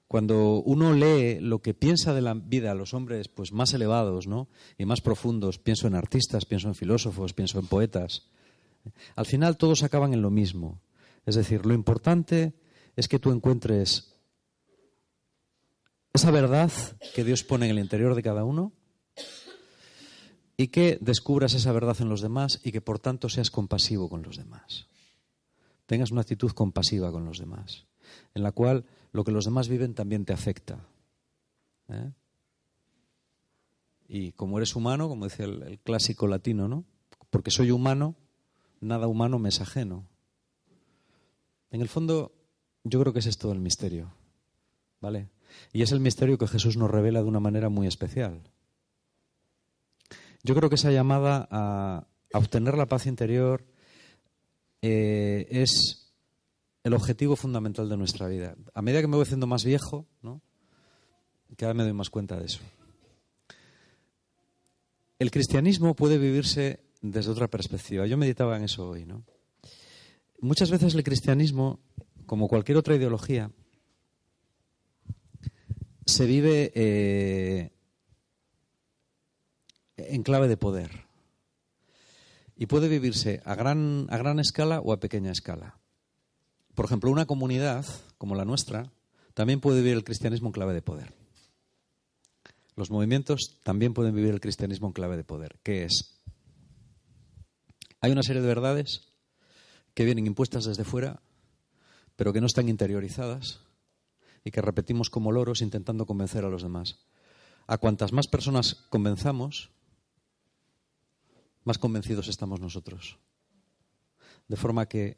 Cuando 0.07 0.63
uno 0.63 0.93
lee 0.93 1.39
lo 1.39 1.61
que 1.61 1.75
piensa 1.75 2.15
de 2.15 2.21
la 2.21 2.33
vida 2.33 2.73
los 2.73 2.95
hombres 2.95 3.27
pues 3.27 3.51
más 3.51 3.75
elevados 3.75 4.25
¿no? 4.25 4.47
y 4.79 4.85
más 4.85 5.01
profundos, 5.01 5.59
pienso 5.59 5.85
en 5.85 5.93
artistas, 5.93 6.45
pienso 6.45 6.67
en 6.67 6.73
filósofos, 6.73 7.33
pienso 7.33 7.59
en 7.59 7.67
poetas, 7.67 8.23
al 9.15 9.27
final 9.27 9.55
todos 9.55 9.83
acaban 9.83 10.15
en 10.15 10.23
lo 10.23 10.31
mismo. 10.31 10.81
Es 11.27 11.35
decir, 11.35 11.63
lo 11.67 11.75
importante 11.75 12.55
es 12.97 13.07
que 13.07 13.19
tú 13.19 13.31
encuentres 13.31 14.15
esa 16.13 16.31
verdad 16.31 16.71
que 17.13 17.23
Dios 17.23 17.43
pone 17.43 17.65
en 17.65 17.71
el 17.71 17.79
interior 17.79 18.15
de 18.15 18.23
cada 18.23 18.43
uno 18.43 18.73
y 20.57 20.69
que 20.69 20.97
descubras 20.99 21.53
esa 21.53 21.71
verdad 21.71 21.95
en 21.99 22.09
los 22.09 22.21
demás 22.21 22.59
y 22.63 22.71
que 22.71 22.81
por 22.81 22.97
tanto 22.97 23.29
seas 23.29 23.51
compasivo 23.51 24.09
con 24.09 24.23
los 24.23 24.35
demás. 24.35 24.87
Tengas 25.85 26.11
una 26.11 26.21
actitud 26.21 26.51
compasiva 26.51 27.11
con 27.11 27.23
los 27.23 27.37
demás, 27.37 27.85
en 28.33 28.41
la 28.41 28.51
cual 28.51 28.85
lo 29.11 29.23
que 29.23 29.31
los 29.31 29.45
demás 29.45 29.69
viven 29.69 29.93
también 29.93 30.25
te 30.25 30.33
afecta. 30.33 30.83
¿eh? 31.89 32.11
Y 34.07 34.31
como 34.31 34.57
eres 34.57 34.75
humano, 34.75 35.07
como 35.07 35.25
dice 35.25 35.43
el, 35.43 35.79
clásico 35.83 36.25
latino, 36.25 36.67
¿no? 36.67 36.83
Porque 37.29 37.51
soy 37.51 37.69
humano, 37.69 38.15
nada 38.81 39.07
humano 39.07 39.37
me 39.37 39.49
es 39.49 39.61
ajeno. 39.61 40.07
En 41.69 41.81
el 41.81 41.89
fondo, 41.89 42.31
yo 42.89 42.99
creo 42.99 43.13
que 43.13 43.19
ese 43.19 43.29
es 43.29 43.37
todo 43.37 43.51
el 43.51 43.59
misterio. 43.59 44.11
¿Vale? 44.99 45.29
Y 45.73 45.81
es 45.81 45.91
el 45.91 45.99
misterio 45.99 46.37
que 46.37 46.47
Jesús 46.47 46.77
nos 46.77 46.89
revela 46.89 47.21
de 47.21 47.27
una 47.27 47.39
manera 47.39 47.69
muy 47.69 47.87
especial. 47.87 48.41
Yo 50.43 50.55
creo 50.55 50.69
que 50.69 50.75
esa 50.75 50.91
llamada 50.91 51.47
a, 51.51 52.07
obtener 52.33 52.77
la 52.77 52.87
paz 52.87 53.05
interior 53.05 53.65
eh, 54.81 55.47
es 55.49 56.13
el 56.83 56.93
objetivo 56.93 57.35
fundamental 57.35 57.89
de 57.89 57.97
nuestra 57.97 58.27
vida. 58.27 58.55
A 58.73 58.81
medida 58.81 59.01
que 59.01 59.07
me 59.07 59.15
voy 59.15 59.23
haciendo 59.23 59.47
más 59.47 59.65
viejo, 59.65 60.07
¿no? 60.21 60.41
cada 61.57 61.73
vez 61.73 61.77
me 61.77 61.83
doy 61.83 61.93
más 61.93 62.09
cuenta 62.09 62.37
de 62.37 62.45
eso. 62.45 62.59
El 65.19 65.31
cristianismo 65.31 65.95
puede 65.95 66.17
vivirse 66.17 66.79
desde 67.01 67.31
otra 67.31 67.47
perspectiva. 67.47 68.05
Yo 68.05 68.17
meditaba 68.17 68.57
en 68.57 68.63
eso 68.63 68.87
hoy. 68.89 69.05
¿no? 69.05 69.23
Muchas 70.39 70.69
veces 70.69 70.93
el 70.93 71.03
cristianismo, 71.03 71.79
como 72.27 72.47
cualquier 72.47 72.77
otra 72.77 72.95
ideología, 72.95 73.49
se 76.05 76.25
vive 76.25 76.71
eh, 76.75 77.71
en 79.97 80.23
clave 80.23 80.47
de 80.47 80.57
poder. 80.57 81.07
Y 82.55 82.67
puede 82.67 82.87
vivirse 82.87 83.41
a 83.45 83.55
gran, 83.55 84.07
a 84.09 84.17
gran 84.17 84.39
escala 84.39 84.79
o 84.79 84.93
a 84.93 84.99
pequeña 84.99 85.31
escala. 85.31 85.79
Por 86.75 86.85
ejemplo, 86.85 87.11
una 87.11 87.25
comunidad 87.25 87.85
como 88.17 88.35
la 88.35 88.45
nuestra 88.45 88.91
también 89.33 89.59
puede 89.59 89.81
vivir 89.81 89.93
el 89.93 90.03
cristianismo 90.03 90.49
en 90.49 90.53
clave 90.53 90.73
de 90.73 90.81
poder. 90.81 91.13
Los 92.75 92.91
movimientos 92.91 93.59
también 93.63 93.93
pueden 93.93 94.15
vivir 94.15 94.33
el 94.33 94.39
cristianismo 94.39 94.87
en 94.87 94.93
clave 94.93 95.17
de 95.17 95.23
poder. 95.23 95.59
¿Qué 95.63 95.85
es? 95.85 96.19
Hay 98.01 98.11
una 98.11 98.23
serie 98.23 98.41
de 98.41 98.47
verdades 98.47 99.13
que 99.93 100.05
vienen 100.05 100.27
impuestas 100.27 100.65
desde 100.65 100.83
fuera, 100.83 101.21
pero 102.17 102.33
que 102.33 102.41
no 102.41 102.47
están 102.47 102.67
interiorizadas 102.67 103.61
y 104.43 104.51
que 104.51 104.61
repetimos 104.61 105.09
como 105.09 105.31
loros 105.31 105.61
intentando 105.61 106.05
convencer 106.05 106.43
a 106.43 106.49
los 106.49 106.63
demás. 106.63 106.99
A 107.67 107.77
cuantas 107.77 108.11
más 108.11 108.27
personas 108.27 108.75
convenzamos, 108.89 109.71
más 111.63 111.77
convencidos 111.77 112.27
estamos 112.27 112.59
nosotros. 112.59 113.19
De 114.47 114.55
forma 114.55 114.87
que 114.87 115.17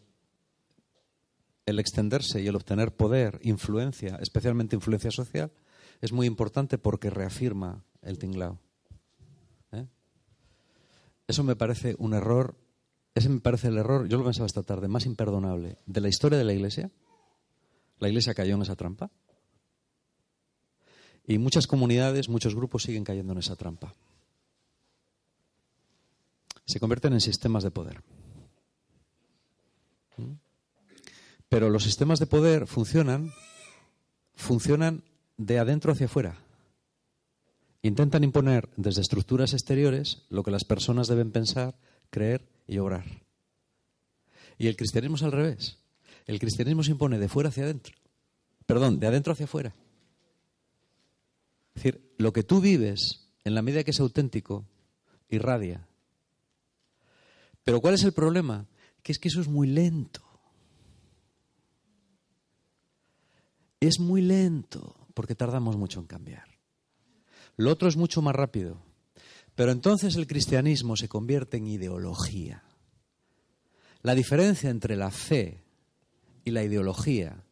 el 1.65 1.79
extenderse 1.79 2.41
y 2.41 2.47
el 2.47 2.55
obtener 2.55 2.95
poder, 2.95 3.39
influencia, 3.43 4.17
especialmente 4.21 4.75
influencia 4.75 5.11
social, 5.11 5.51
es 6.01 6.11
muy 6.11 6.25
importante 6.25 6.77
porque 6.77 7.09
reafirma 7.09 7.83
el 8.01 8.17
tinglao. 8.17 8.59
¿eh? 9.71 9.85
Eso 11.27 11.43
me 11.43 11.55
parece 11.55 11.95
un 11.99 12.13
error, 12.13 12.57
ese 13.19 13.29
me 13.29 13.39
parece 13.39 13.67
el 13.67 13.77
error, 13.77 14.07
yo 14.07 14.17
lo 14.17 14.23
pensaba 14.23 14.45
esta 14.45 14.63
tarde, 14.63 14.87
más 14.87 15.05
imperdonable 15.05 15.77
de 15.85 16.01
la 16.01 16.09
historia 16.09 16.37
de 16.37 16.43
la 16.43 16.53
Iglesia. 16.53 16.91
La 17.99 18.07
Iglesia 18.07 18.33
cayó 18.33 18.55
en 18.55 18.61
esa 18.61 18.75
trampa. 18.75 19.11
Y 21.25 21.37
muchas 21.37 21.67
comunidades, 21.67 22.29
muchos 22.29 22.55
grupos 22.55 22.83
siguen 22.83 23.03
cayendo 23.03 23.33
en 23.33 23.39
esa 23.39 23.55
trampa. 23.55 23.93
Se 26.65 26.79
convierten 26.79 27.13
en 27.13 27.21
sistemas 27.21 27.63
de 27.63 27.71
poder. 27.71 28.01
¿Mm? 30.17 30.33
Pero 31.49 31.69
los 31.69 31.83
sistemas 31.83 32.19
de 32.19 32.27
poder 32.27 32.67
funcionan, 32.67 33.31
funcionan 34.35 35.03
de 35.37 35.59
adentro 35.59 35.91
hacia 35.91 36.05
afuera. 36.05 36.37
Intentan 37.81 38.23
imponer 38.23 38.69
desde 38.75 39.01
estructuras 39.01 39.53
exteriores 39.53 40.25
lo 40.29 40.43
que 40.43 40.51
las 40.51 40.65
personas 40.65 41.07
deben 41.07 41.31
pensar, 41.31 41.75
creer 42.09 42.47
y 42.67 42.77
obrar. 42.77 43.05
Y 44.57 44.67
el 44.67 44.75
cristianismo 44.75 45.15
es 45.15 45.23
al 45.23 45.31
revés. 45.31 45.77
El 46.25 46.39
cristianismo 46.39 46.83
se 46.83 46.91
impone 46.91 47.17
de 47.17 47.29
fuera 47.29 47.49
hacia 47.49 47.63
adentro. 47.63 47.95
Perdón, 48.65 48.99
de 48.99 49.07
adentro 49.07 49.33
hacia 49.33 49.45
afuera. 49.45 49.73
Es 51.75 51.83
decir, 51.83 52.13
lo 52.17 52.33
que 52.33 52.43
tú 52.43 52.61
vives, 52.61 53.29
en 53.43 53.55
la 53.55 53.61
medida 53.61 53.83
que 53.83 53.91
es 53.91 53.99
auténtico, 53.99 54.65
irradia. 55.29 55.87
Pero 57.63 57.81
¿cuál 57.81 57.93
es 57.93 58.03
el 58.03 58.13
problema? 58.13 58.67
Que 59.01 59.11
es 59.11 59.19
que 59.19 59.29
eso 59.29 59.41
es 59.41 59.47
muy 59.47 59.67
lento. 59.67 60.29
es 63.79 63.99
muy 63.99 64.21
lento 64.21 64.95
porque 65.13 65.35
tardamos 65.35 65.77
mucho 65.77 65.99
en 65.99 66.07
cambiar. 66.07 66.59
Lo 67.55 67.71
otro 67.71 67.87
es 67.87 67.97
mucho 67.97 68.21
más 68.21 68.35
rápido. 68.35 68.81
Pero 69.59 69.73
entonces 69.73 70.15
el 70.15 70.25
cristianismo 70.25 70.95
se 70.95 71.09
convierte 71.09 71.57
en 71.57 71.67
ideología. 71.67 72.63
La 74.03 74.15
diferencia 74.15 74.69
entre 74.69 74.95
la 74.95 75.11
fe 75.11 75.65
y 76.45 76.51
la 76.51 76.63
ideología 76.63 77.43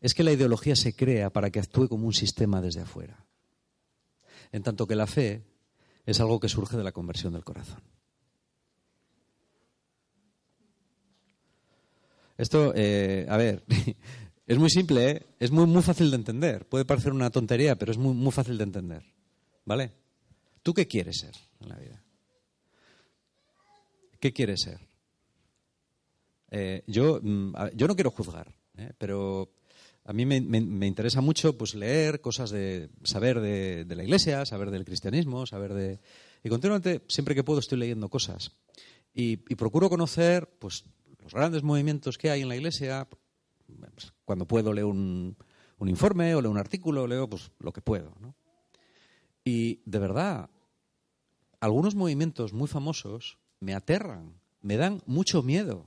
es 0.00 0.14
que 0.14 0.22
la 0.22 0.30
ideología 0.30 0.76
se 0.76 0.94
crea 0.94 1.30
para 1.30 1.50
que 1.50 1.58
actúe 1.58 1.88
como 1.88 2.06
un 2.06 2.12
sistema 2.12 2.60
desde 2.60 2.82
afuera, 2.82 3.26
en 4.52 4.62
tanto 4.62 4.86
que 4.86 4.94
la 4.94 5.08
fe 5.08 5.42
es 6.06 6.20
algo 6.20 6.38
que 6.38 6.48
surge 6.48 6.76
de 6.76 6.84
la 6.84 6.92
conversión 6.92 7.32
del 7.32 7.42
corazón. 7.42 7.82
Esto, 12.38 12.72
eh, 12.76 13.26
a 13.28 13.36
ver, 13.36 13.64
Es 14.46 14.56
muy 14.56 14.70
simple, 14.70 15.10
¿eh? 15.10 15.26
es 15.40 15.50
muy, 15.50 15.66
muy 15.66 15.82
fácil 15.82 16.10
de 16.10 16.16
entender. 16.16 16.68
Puede 16.68 16.84
parecer 16.84 17.12
una 17.12 17.30
tontería, 17.30 17.76
pero 17.76 17.90
es 17.90 17.98
muy, 17.98 18.14
muy 18.14 18.30
fácil 18.30 18.56
de 18.56 18.62
entender. 18.62 19.02
¿Vale? 19.64 19.98
¿Tú 20.62 20.74
qué 20.74 20.86
quieres 20.86 21.18
ser 21.18 21.34
en 21.60 21.68
la 21.68 21.76
vida? 21.76 22.02
¿Qué 24.18 24.32
quieres 24.32 24.60
ser? 24.60 24.80
Eh, 26.50 26.82
yo, 26.86 27.20
mm, 27.22 27.54
yo 27.74 27.86
no 27.86 27.94
quiero 27.94 28.10
juzgar, 28.10 28.54
¿eh? 28.76 28.92
pero 28.98 29.52
a 30.04 30.12
mí 30.12 30.26
me, 30.26 30.36
interesa 30.86 31.20
mucho 31.20 31.56
pues 31.56 31.74
leer 31.74 32.20
cosas 32.20 32.50
de 32.50 32.90
saber 33.04 33.40
de, 33.40 33.86
la 33.94 34.02
iglesia, 34.02 34.44
saber 34.44 34.70
del 34.70 34.84
cristianismo, 34.84 35.46
saber 35.46 35.72
de... 35.74 36.00
Y 36.42 36.48
continuamente, 36.48 37.02
siempre 37.08 37.34
que 37.34 37.44
puedo, 37.44 37.60
estoy 37.60 37.78
leyendo 37.78 38.08
cosas. 38.08 38.52
Y, 39.14 39.44
y 39.48 39.54
procuro 39.54 39.88
conocer 39.88 40.48
pues, 40.58 40.84
los 41.22 41.32
grandes 41.32 41.62
movimientos 41.62 42.18
que 42.18 42.30
hay 42.30 42.42
en 42.42 42.48
la 42.48 42.56
iglesia. 42.56 43.08
Pues, 43.66 44.12
cuando 44.24 44.46
puedo 44.46 44.72
leo 44.72 44.88
un, 44.88 45.36
un 45.78 45.88
informe 45.88 46.34
o 46.34 46.40
leo 46.40 46.50
un 46.50 46.58
artículo, 46.58 47.06
leo 47.06 47.28
pues, 47.28 47.52
lo 47.58 47.72
que 47.72 47.82
puedo. 47.82 48.14
¿no? 48.20 48.34
Y 49.44 49.80
de 49.84 49.98
verdad, 49.98 50.50
algunos 51.60 51.94
movimientos 51.94 52.52
muy 52.52 52.68
famosos 52.68 53.38
me 53.60 53.74
aterran, 53.74 54.34
me 54.62 54.76
dan 54.76 55.02
mucho 55.06 55.42
miedo, 55.42 55.86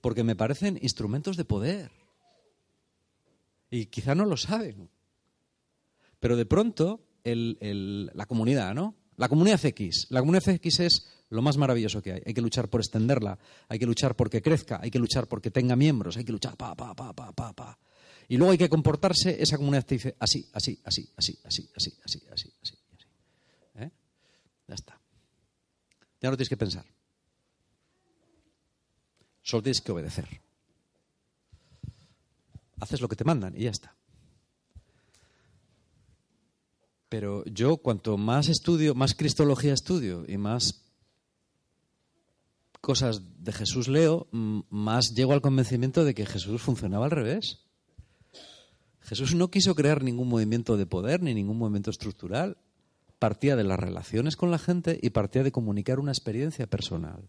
porque 0.00 0.24
me 0.24 0.36
parecen 0.36 0.78
instrumentos 0.82 1.36
de 1.36 1.44
poder. 1.44 1.90
Y 3.70 3.86
quizá 3.86 4.14
no 4.14 4.24
lo 4.24 4.36
saben. 4.36 4.88
Pero 6.18 6.36
de 6.36 6.46
pronto, 6.46 7.00
la 7.24 8.26
comunidad, 8.26 8.74
¿no? 8.74 8.94
La 9.16 9.28
comunidad 9.28 9.64
X. 9.64 10.06
La 10.10 10.20
comunidad 10.20 10.48
X 10.48 10.80
es 10.80 11.06
lo 11.28 11.42
más 11.42 11.56
maravilloso 11.56 12.02
que 12.02 12.12
hay. 12.12 12.22
Hay 12.26 12.34
que 12.34 12.40
luchar 12.40 12.68
por 12.68 12.80
extenderla, 12.80 13.38
hay 13.68 13.78
que 13.78 13.86
luchar 13.86 14.16
porque 14.16 14.42
crezca, 14.42 14.80
hay 14.82 14.90
que 14.90 14.98
luchar 14.98 15.28
porque 15.28 15.50
tenga 15.50 15.76
miembros, 15.76 16.16
hay 16.16 16.24
que 16.24 16.32
luchar 16.32 16.56
pa, 16.56 16.74
pa, 16.74 16.94
pa, 16.94 17.12
pa, 17.12 17.32
pa, 17.32 17.52
pa. 17.52 17.78
Y 18.30 18.36
luego 18.36 18.52
hay 18.52 18.58
que 18.58 18.68
comportarse, 18.68 19.42
esa 19.42 19.56
comunidad 19.56 19.84
te 19.84 19.96
dice 19.96 20.14
así, 20.20 20.48
así, 20.52 20.78
así, 20.84 21.10
así, 21.16 21.40
así, 21.42 21.68
así, 21.74 21.98
así, 22.04 22.22
así, 22.30 22.52
así, 22.62 22.78
así. 22.94 23.06
¿Eh? 23.74 23.90
Ya 24.68 24.74
está. 24.76 25.00
Ya 26.20 26.30
no 26.30 26.36
tienes 26.36 26.48
que 26.48 26.56
pensar. 26.56 26.86
Solo 29.42 29.64
tienes 29.64 29.80
que 29.80 29.90
obedecer. 29.90 30.28
Haces 32.78 33.00
lo 33.00 33.08
que 33.08 33.16
te 33.16 33.24
mandan 33.24 33.56
y 33.56 33.64
ya 33.64 33.70
está. 33.70 33.96
Pero 37.08 37.44
yo 37.46 37.78
cuanto 37.78 38.16
más 38.16 38.48
estudio, 38.48 38.94
más 38.94 39.14
cristología 39.14 39.74
estudio 39.74 40.24
y 40.28 40.38
más 40.38 40.84
cosas 42.80 43.42
de 43.42 43.50
Jesús 43.50 43.88
leo, 43.88 44.28
más 44.30 45.16
llego 45.16 45.32
al 45.32 45.42
convencimiento 45.42 46.04
de 46.04 46.14
que 46.14 46.26
Jesús 46.26 46.62
funcionaba 46.62 47.06
al 47.06 47.10
revés. 47.10 47.66
Jesús 49.02 49.34
no 49.34 49.50
quiso 49.50 49.74
crear 49.74 50.02
ningún 50.02 50.28
movimiento 50.28 50.76
de 50.76 50.86
poder 50.86 51.22
ni 51.22 51.34
ningún 51.34 51.58
movimiento 51.58 51.90
estructural. 51.90 52.58
Partía 53.18 53.56
de 53.56 53.64
las 53.64 53.78
relaciones 53.78 54.36
con 54.36 54.50
la 54.50 54.58
gente 54.58 54.98
y 55.02 55.10
partía 55.10 55.42
de 55.42 55.52
comunicar 55.52 55.98
una 55.98 56.12
experiencia 56.12 56.66
personal. 56.66 57.28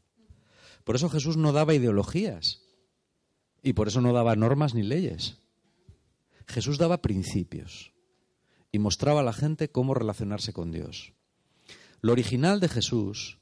Por 0.84 0.96
eso 0.96 1.10
Jesús 1.10 1.38
no 1.38 1.52
daba 1.52 1.74
ideologías 1.74 2.62
y 3.62 3.74
por 3.74 3.88
eso 3.88 4.02
no 4.02 4.14
daba 4.14 4.36
normas 4.36 4.74
ni 4.74 4.84
leyes. 4.84 5.38
Jesús 6.48 6.78
daba 6.78 7.02
principios 7.02 7.94
y 8.72 8.80
mostraba 8.80 9.22
a 9.22 9.24
la 9.24 9.34
gente 9.34 9.70
cómo 9.70 9.94
relacionarse 9.94 10.54
con 10.54 10.72
Dios. 10.72 11.14
Lo 12.02 12.14
original 12.14 12.60
de 12.60 12.70
Jesús, 12.70 13.38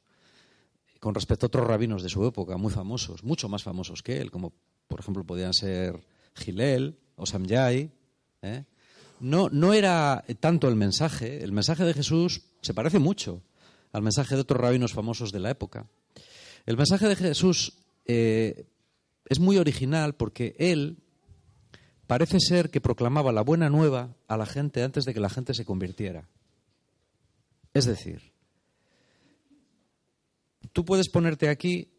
con 1.00 1.16
respecto 1.16 1.46
a 1.46 1.48
otros 1.48 1.68
rabinos 1.68 2.04
de 2.04 2.10
su 2.10 2.26
época, 2.26 2.58
muy 2.58 2.72
famosos, 2.72 3.24
mucho 3.24 3.48
más 3.48 3.64
famosos 3.64 4.04
que 4.04 4.20
él, 4.20 4.32
como 4.32 4.54
por 4.88 5.00
ejemplo 5.00 5.26
podían 5.26 5.54
ser 5.54 6.06
Gilel 6.36 7.00
o 7.16 7.26
Samyai, 7.26 7.92
¿eh? 8.42 8.64
no, 9.20 9.50
no 9.50 9.74
era 9.74 10.24
tanto 10.40 10.68
el 10.68 10.76
mensaje, 10.76 11.44
el 11.44 11.52
mensaje 11.52 11.84
de 11.84 11.94
Jesús 11.94 12.44
se 12.62 12.74
parece 12.74 13.00
mucho 13.00 13.42
al 13.92 14.02
mensaje 14.02 14.36
de 14.36 14.42
otros 14.42 14.62
rabinos 14.62 14.94
famosos 14.94 15.32
de 15.32 15.40
la 15.40 15.50
época. 15.50 15.88
El 16.66 16.78
mensaje 16.78 17.08
de 17.08 17.16
Jesús 17.16 17.74
eh, 18.06 18.66
es 19.26 19.40
muy 19.40 19.58
original 19.58 20.16
porque 20.16 20.56
él 20.60 20.98
parece 22.08 22.40
ser 22.40 22.70
que 22.70 22.82
proclamaba 22.82 23.32
la 23.32 23.42
buena 23.42 23.70
nueva 23.70 24.16
a 24.28 24.38
la 24.38 24.46
gente 24.46 24.84
antes 24.84 25.06
de 25.06 25.14
que 25.14 25.20
la 25.20 25.30
gente 25.30 25.54
se 25.54 25.66
convirtiera. 25.66 26.28
Es 27.74 27.86
decir, 27.86 28.32
tú 30.74 30.86
puedes 30.86 31.10
ponerte 31.10 31.50
aquí 31.50 31.92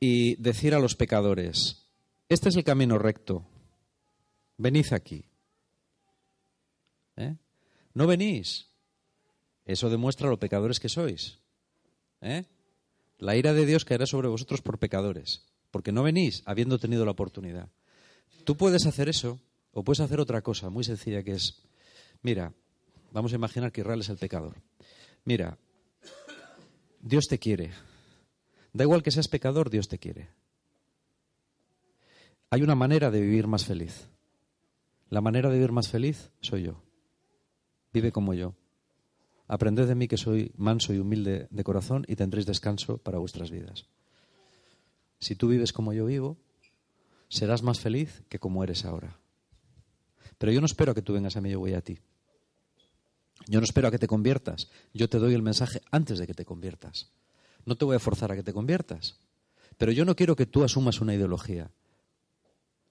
y 0.00 0.36
decir 0.36 0.74
a 0.74 0.80
los 0.80 0.94
pecadores, 0.94 1.86
este 2.28 2.48
es 2.48 2.56
el 2.56 2.64
camino 2.64 2.98
recto, 2.98 3.46
venid 4.58 4.92
aquí. 4.92 5.24
¿Eh? 7.16 7.36
No 7.94 8.06
venís. 8.06 8.68
Eso 9.64 9.88
demuestra 9.88 10.28
lo 10.28 10.38
pecadores 10.38 10.78
que 10.78 10.88
sois. 10.88 11.38
¿Eh? 12.20 12.44
La 13.18 13.36
ira 13.36 13.52
de 13.54 13.66
Dios 13.66 13.84
caerá 13.84 14.06
sobre 14.06 14.28
vosotros 14.28 14.62
por 14.62 14.78
pecadores, 14.78 15.46
porque 15.70 15.92
no 15.92 16.02
venís 16.02 16.42
habiendo 16.44 16.78
tenido 16.78 17.04
la 17.04 17.12
oportunidad. 17.12 17.68
Tú 18.44 18.56
puedes 18.56 18.86
hacer 18.86 19.08
eso 19.08 19.40
o 19.72 19.82
puedes 19.82 20.00
hacer 20.00 20.20
otra 20.20 20.42
cosa 20.42 20.70
muy 20.70 20.84
sencilla 20.84 21.22
que 21.22 21.32
es, 21.32 21.62
mira, 22.22 22.52
vamos 23.12 23.32
a 23.32 23.36
imaginar 23.36 23.72
que 23.72 23.80
Israel 23.80 24.00
es 24.00 24.08
el 24.08 24.18
pecador. 24.18 24.62
Mira, 25.24 25.58
Dios 27.00 27.26
te 27.26 27.38
quiere. 27.38 27.72
Da 28.72 28.84
igual 28.84 29.02
que 29.02 29.10
seas 29.10 29.28
pecador, 29.28 29.70
Dios 29.70 29.88
te 29.88 29.98
quiere. 29.98 30.28
Hay 32.50 32.62
una 32.62 32.74
manera 32.74 33.10
de 33.10 33.20
vivir 33.20 33.46
más 33.46 33.64
feliz. 33.64 34.08
La 35.10 35.20
manera 35.20 35.48
de 35.48 35.54
vivir 35.54 35.72
más 35.72 35.88
feliz 35.88 36.30
soy 36.40 36.64
yo. 36.64 36.82
Vive 37.92 38.12
como 38.12 38.34
yo. 38.34 38.54
Aprended 39.46 39.88
de 39.88 39.94
mí 39.94 40.08
que 40.08 40.18
soy 40.18 40.52
manso 40.56 40.92
y 40.92 40.98
humilde 40.98 41.48
de 41.50 41.64
corazón 41.64 42.04
y 42.06 42.16
tendréis 42.16 42.44
descanso 42.44 42.98
para 42.98 43.18
vuestras 43.18 43.50
vidas. 43.50 43.86
Si 45.18 45.34
tú 45.34 45.48
vives 45.48 45.72
como 45.72 45.94
yo 45.94 46.04
vivo, 46.04 46.36
serás 47.28 47.62
más 47.62 47.80
feliz 47.80 48.22
que 48.28 48.38
como 48.38 48.62
eres 48.62 48.84
ahora. 48.84 49.18
Pero 50.36 50.52
yo 50.52 50.60
no 50.60 50.66
espero 50.66 50.94
que 50.94 51.02
tú 51.02 51.14
vengas 51.14 51.36
a 51.36 51.40
mí, 51.40 51.50
yo 51.50 51.58
voy 51.58 51.72
a 51.72 51.80
ti. 51.80 51.98
Yo 53.46 53.60
no 53.60 53.64
espero 53.64 53.88
a 53.88 53.90
que 53.90 53.98
te 53.98 54.06
conviertas. 54.06 54.68
Yo 54.92 55.08
te 55.08 55.18
doy 55.18 55.32
el 55.32 55.42
mensaje 55.42 55.80
antes 55.90 56.18
de 56.18 56.26
que 56.26 56.34
te 56.34 56.44
conviertas. 56.44 57.10
No 57.64 57.76
te 57.76 57.86
voy 57.86 57.96
a 57.96 58.00
forzar 58.00 58.32
a 58.32 58.36
que 58.36 58.42
te 58.42 58.52
conviertas. 58.52 59.18
Pero 59.78 59.90
yo 59.92 60.04
no 60.04 60.14
quiero 60.14 60.36
que 60.36 60.46
tú 60.46 60.64
asumas 60.64 61.00
una 61.00 61.14
ideología. 61.14 61.70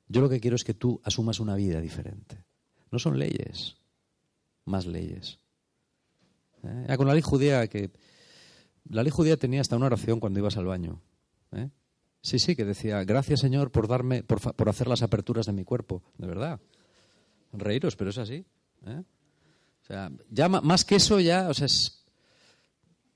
Yo 0.07 0.21
lo 0.21 0.29
que 0.29 0.39
quiero 0.39 0.55
es 0.55 0.63
que 0.63 0.73
tú 0.73 1.01
asumas 1.03 1.39
una 1.39 1.55
vida 1.55 1.81
diferente. 1.81 2.43
No 2.91 2.99
son 2.99 3.19
leyes, 3.19 3.75
más 4.65 4.85
leyes. 4.85 5.39
¿Eh? 6.63 6.85
Ya 6.87 6.97
con 6.97 7.07
la 7.07 7.13
ley 7.13 7.21
judía, 7.21 7.67
que 7.67 7.91
la 8.89 9.03
ley 9.03 9.11
judía 9.11 9.37
tenía 9.37 9.61
hasta 9.61 9.75
una 9.75 9.87
oración 9.87 10.19
cuando 10.19 10.39
ibas 10.39 10.57
al 10.57 10.65
baño. 10.65 11.01
¿eh? 11.51 11.69
Sí, 12.21 12.39
sí, 12.39 12.55
que 12.55 12.65
decía, 12.65 13.03
gracias 13.03 13.41
Señor 13.41 13.71
por 13.71 13.87
darme, 13.87 14.23
por, 14.23 14.69
hacer 14.69 14.87
las 14.87 15.01
aperturas 15.01 15.45
de 15.45 15.53
mi 15.53 15.63
cuerpo. 15.63 16.03
De 16.17 16.27
verdad. 16.27 16.59
Reíros, 17.51 17.95
pero 17.95 18.09
es 18.09 18.17
así. 18.17 18.45
¿eh? 18.85 19.03
O 19.81 19.85
sea, 19.85 20.11
ya 20.29 20.49
más 20.49 20.83
que 20.83 20.95
eso, 20.95 21.19
ya, 21.19 21.49
o 21.49 21.53
sea, 21.53 21.67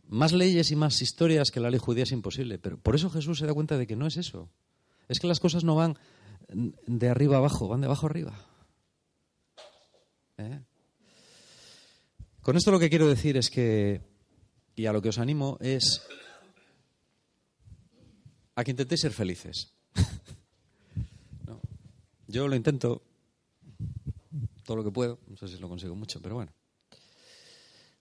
más 0.07 0.33
leyes 0.33 0.71
y 0.71 0.75
más 0.75 1.01
historias 1.01 1.51
que 1.51 1.59
la 1.59 1.69
ley 1.69 1.79
judía 1.79 2.03
es 2.03 2.11
imposible. 2.11 2.59
Pero 2.59 2.77
por 2.77 2.95
eso 2.95 3.09
Jesús 3.09 3.39
se 3.39 3.45
da 3.45 3.53
cuenta 3.53 3.77
de 3.77 3.87
que 3.87 3.95
no 3.95 4.07
es 4.07 4.17
eso. 4.17 4.49
Es 5.07 5.19
que 5.19 5.27
las 5.27 5.39
cosas 5.39 5.63
no 5.63 5.75
van 5.75 5.97
de 6.49 7.09
arriba 7.09 7.37
abajo, 7.37 7.67
van 7.67 7.81
de 7.81 7.87
abajo 7.87 8.07
arriba. 8.07 8.33
¿Eh? 10.37 10.59
Con 12.41 12.57
esto 12.57 12.71
lo 12.71 12.79
que 12.79 12.89
quiero 12.89 13.07
decir 13.07 13.37
es 13.37 13.49
que, 13.49 14.01
y 14.75 14.85
a 14.87 14.93
lo 14.93 15.01
que 15.01 15.09
os 15.09 15.19
animo, 15.19 15.57
es 15.61 16.01
a 18.55 18.63
que 18.63 18.71
intentéis 18.71 19.01
ser 19.01 19.13
felices. 19.13 19.73
No. 21.45 21.59
Yo 22.27 22.47
lo 22.47 22.55
intento 22.55 23.01
todo 24.63 24.77
lo 24.77 24.83
que 24.83 24.91
puedo, 24.91 25.19
no 25.27 25.35
sé 25.35 25.47
si 25.47 25.57
lo 25.57 25.67
consigo 25.67 25.95
mucho, 25.95 26.21
pero 26.21 26.35
bueno. 26.35 26.53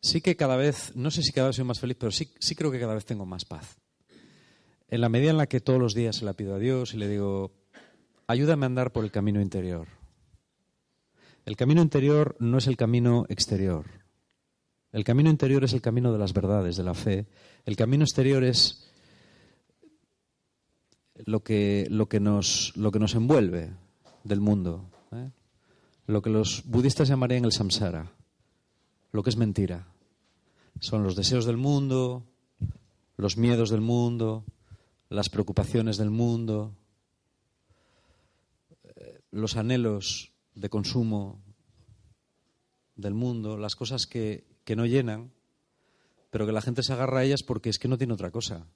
Sí 0.03 0.21
que 0.21 0.37
cada 0.37 0.57
vez, 0.57 0.95
no 0.95 1.11
sé 1.11 1.23
si 1.23 1.33
cada 1.33 1.49
vez 1.49 1.57
soy 1.57 1.65
más 1.65 1.81
feliz, 1.81 1.97
pero 1.99 2.13
sí, 2.13 2.33
sí 2.39 2.55
creo 2.55 2.71
que 2.71 2.81
cada 2.81 2.95
vez 2.95 3.05
tengo 3.05 3.27
más 3.27 3.45
paz. 3.45 3.77
En 4.89 5.01
la 5.01 5.09
medida 5.09 5.31
en 5.31 5.37
la 5.37 5.49
que 5.49 5.61
todos 5.61 5.81
los 5.81 5.95
días 5.95 6.17
se 6.17 6.25
la 6.25 6.35
pido 6.35 6.55
a 6.55 6.59
Dios 6.59 6.95
y 6.95 6.97
le 6.97 7.09
digo, 7.09 7.53
ayúdame 8.31 8.65
a 8.65 8.69
andar 8.69 8.93
por 8.93 9.05
el 9.05 9.11
camino 9.11 9.41
interior. 9.41 9.89
El 11.45 11.57
camino 11.57 11.83
interior 11.83 12.37
no 12.39 12.59
es 12.59 12.69
el 12.69 12.77
camino 12.77 13.27
exterior. 13.29 13.87
El 14.93 15.03
camino 15.03 15.31
interior 15.31 15.65
es 15.65 15.73
el 15.73 15.81
camino 15.81 16.13
de 16.13 16.19
las 16.19 16.33
verdades, 16.33 16.77
de 16.77 16.85
la 16.85 16.95
fe. 16.95 17.27
El 17.65 17.75
camino 17.75 18.05
exterior 18.05 18.45
es 18.45 18.89
lo 21.17 21.43
que, 21.43 21.89
lo 21.91 22.09
que, 22.09 22.21
nos, 22.21 22.73
lo 22.77 22.93
que 22.93 23.01
nos 23.01 23.17
envuelve 23.17 23.73
del 24.23 24.41
mundo. 24.41 24.89
¿eh? 25.11 25.31
Lo 26.07 26.23
que 26.23 26.31
los 26.31 26.63
budistas 26.67 27.09
llamarían 27.09 27.45
el 27.45 27.53
samsara, 27.53 28.13
lo 29.11 29.25
que 29.25 29.31
es 29.31 29.37
mentira. 29.37 29.89
Son 30.79 31.03
los 31.03 31.17
deseos 31.17 31.47
del 31.47 31.57
mundo, 31.57 32.23
los 33.17 33.37
miedos 33.37 33.71
del 33.71 33.81
mundo, 33.81 34.45
las 35.09 35.29
preocupaciones 35.29 35.97
del 35.97 36.11
mundo, 36.11 36.77
los 39.31 39.57
anhelos 39.57 40.33
de 40.55 40.69
consumo 40.69 41.43
del 42.97 43.15
mundo, 43.15 43.57
las 43.57 43.77
cosas 43.77 44.07
que, 44.07 44.45
que 44.65 44.77
no 44.77 44.87
llenan, 44.87 45.33
pero 46.31 46.47
que 46.47 46.53
la 46.53 46.63
gente 46.63 46.83
se 46.83 46.93
agarra 46.93 47.21
a 47.21 47.25
ellas 47.25 47.43
porque 47.43 47.71
es 47.71 47.79
que 47.79 47.89
no 47.89 47.99
tiene 47.99 48.13
otra 48.13 48.31
cosa. 48.31 48.67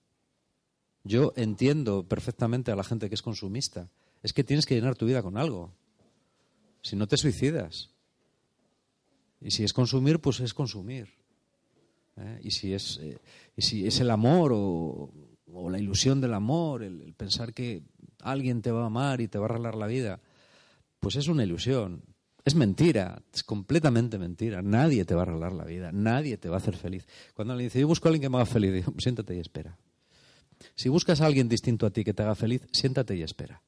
Yo 1.05 1.33
entiendo 1.37 2.09
perfectamente 2.09 2.73
a 2.73 2.77
la 2.77 2.85
gente 2.85 3.09
que 3.09 3.15
es 3.15 3.23
consumista. 3.23 3.91
Es 4.23 4.33
que 4.33 4.43
tienes 4.43 4.65
que 4.65 4.75
llenar 4.75 4.97
tu 4.97 5.07
vida 5.07 5.23
con 5.23 5.37
algo. 5.37 5.75
Si 6.83 6.97
no 6.97 7.07
te 7.07 7.19
suicidas. 7.19 7.91
Y 9.41 9.51
si 9.51 9.65
es 9.65 9.75
consumir, 9.75 10.21
pues 10.21 10.41
es 10.41 10.55
consumir. 10.55 11.13
¿eh? 12.17 12.41
Y, 12.43 12.51
si 12.53 12.73
es, 12.73 12.99
eh, 13.03 13.19
y 13.55 13.63
si 13.63 13.87
es 13.87 14.01
el 14.01 14.11
amor 14.11 14.53
o, 14.55 15.13
o 15.53 15.71
la 15.71 15.79
ilusión 15.79 16.23
del 16.23 16.33
amor, 16.33 16.83
el, 16.83 17.03
el, 17.03 17.13
pensar 17.13 17.53
que 17.53 17.83
alguien 18.21 18.63
te 18.63 18.71
va 18.71 18.85
a 18.85 18.87
amar 18.87 19.21
y 19.21 19.29
te 19.29 19.39
va 19.39 19.45
a 19.45 19.51
arreglar 19.51 19.75
la 19.75 19.87
vida, 19.87 20.21
pues 21.05 21.17
es 21.17 21.29
una 21.29 21.45
ilusión. 21.45 22.03
Es 22.47 22.55
mentira, 22.55 23.23
es 23.31 23.45
completamente 23.45 24.19
mentira. 24.19 24.63
Nadie 24.63 25.05
te 25.05 25.15
va 25.15 25.21
a 25.21 25.25
arreglar 25.25 25.53
la 25.53 25.65
vida, 25.65 25.93
nadie 25.93 26.39
te 26.39 26.49
va 26.49 26.57
a 26.57 26.59
hacer 26.59 26.77
feliz. 26.77 27.07
Cuando 27.35 27.53
alguien 27.53 27.69
dice, 27.69 27.81
yo 27.81 27.87
busco 27.87 28.09
a 28.09 28.11
alguien 28.11 28.23
que 28.23 28.29
me 28.31 28.37
haga 28.37 28.47
feliz, 28.47 28.73
digo, 28.73 28.95
siéntate 28.97 29.37
y 29.37 29.39
espera. 29.39 29.77
Si 30.75 30.89
buscas 30.89 31.21
a 31.21 31.27
alguien 31.27 31.47
distinto 31.47 31.85
a 31.85 31.91
ti 31.91 32.05
que 32.05 32.15
te 32.15 32.23
haga 32.23 32.35
feliz, 32.35 32.67
siéntate 32.73 33.17
y 33.17 33.23
espera. 33.23 33.61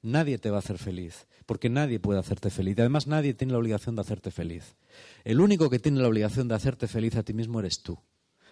Nadie 0.00 0.38
te 0.38 0.48
va 0.48 0.56
a 0.56 0.60
hacer 0.60 0.78
feliz, 0.78 1.26
porque 1.44 1.68
nadie 1.68 2.00
puede 2.00 2.18
hacerte 2.18 2.48
feliz. 2.48 2.78
Además, 2.78 3.06
nadie 3.06 3.34
tiene 3.34 3.52
la 3.52 3.58
obligación 3.58 3.94
de 3.94 4.00
hacerte 4.00 4.30
feliz. 4.30 4.74
El 5.24 5.38
único 5.38 5.68
que 5.68 5.78
tiene 5.78 6.00
la 6.00 6.08
obligación 6.08 6.48
de 6.48 6.54
hacerte 6.54 6.88
feliz 6.88 7.14
a 7.16 7.24
ti 7.24 7.34
mismo 7.34 7.60
eres 7.60 7.82
tú, 7.82 7.98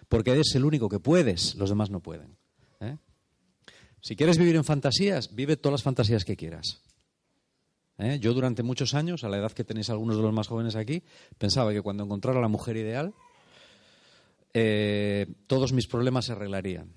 porque 0.07 0.33
eres 0.33 0.53
el 0.53 0.65
único 0.65 0.87
que 0.87 0.99
puedes, 0.99 1.55
los 1.55 1.69
demás 1.69 1.89
no 1.89 1.99
pueden. 1.99 2.37
¿eh? 2.79 2.97
Si 4.01 4.15
quieres 4.15 4.37
vivir 4.37 4.55
en 4.55 4.65
fantasías, 4.65 5.33
vive 5.33 5.57
todas 5.57 5.73
las 5.73 5.83
fantasías 5.83 6.25
que 6.25 6.37
quieras. 6.37 6.83
¿Eh? 8.01 8.19
Yo 8.19 8.33
durante 8.33 8.63
muchos 8.63 8.95
años, 8.95 9.23
a 9.23 9.29
la 9.29 9.37
edad 9.37 9.51
que 9.51 9.63
tenéis 9.63 9.91
algunos 9.91 10.17
de 10.17 10.23
los 10.23 10.33
más 10.33 10.47
jóvenes 10.47 10.75
aquí, 10.75 11.03
pensaba 11.37 11.71
que 11.71 11.81
cuando 11.81 12.03
encontrara 12.03 12.41
la 12.41 12.47
mujer 12.47 12.75
ideal, 12.77 13.13
eh, 14.53 15.27
todos 15.45 15.71
mis 15.71 15.85
problemas 15.85 16.25
se 16.25 16.31
arreglarían. 16.31 16.91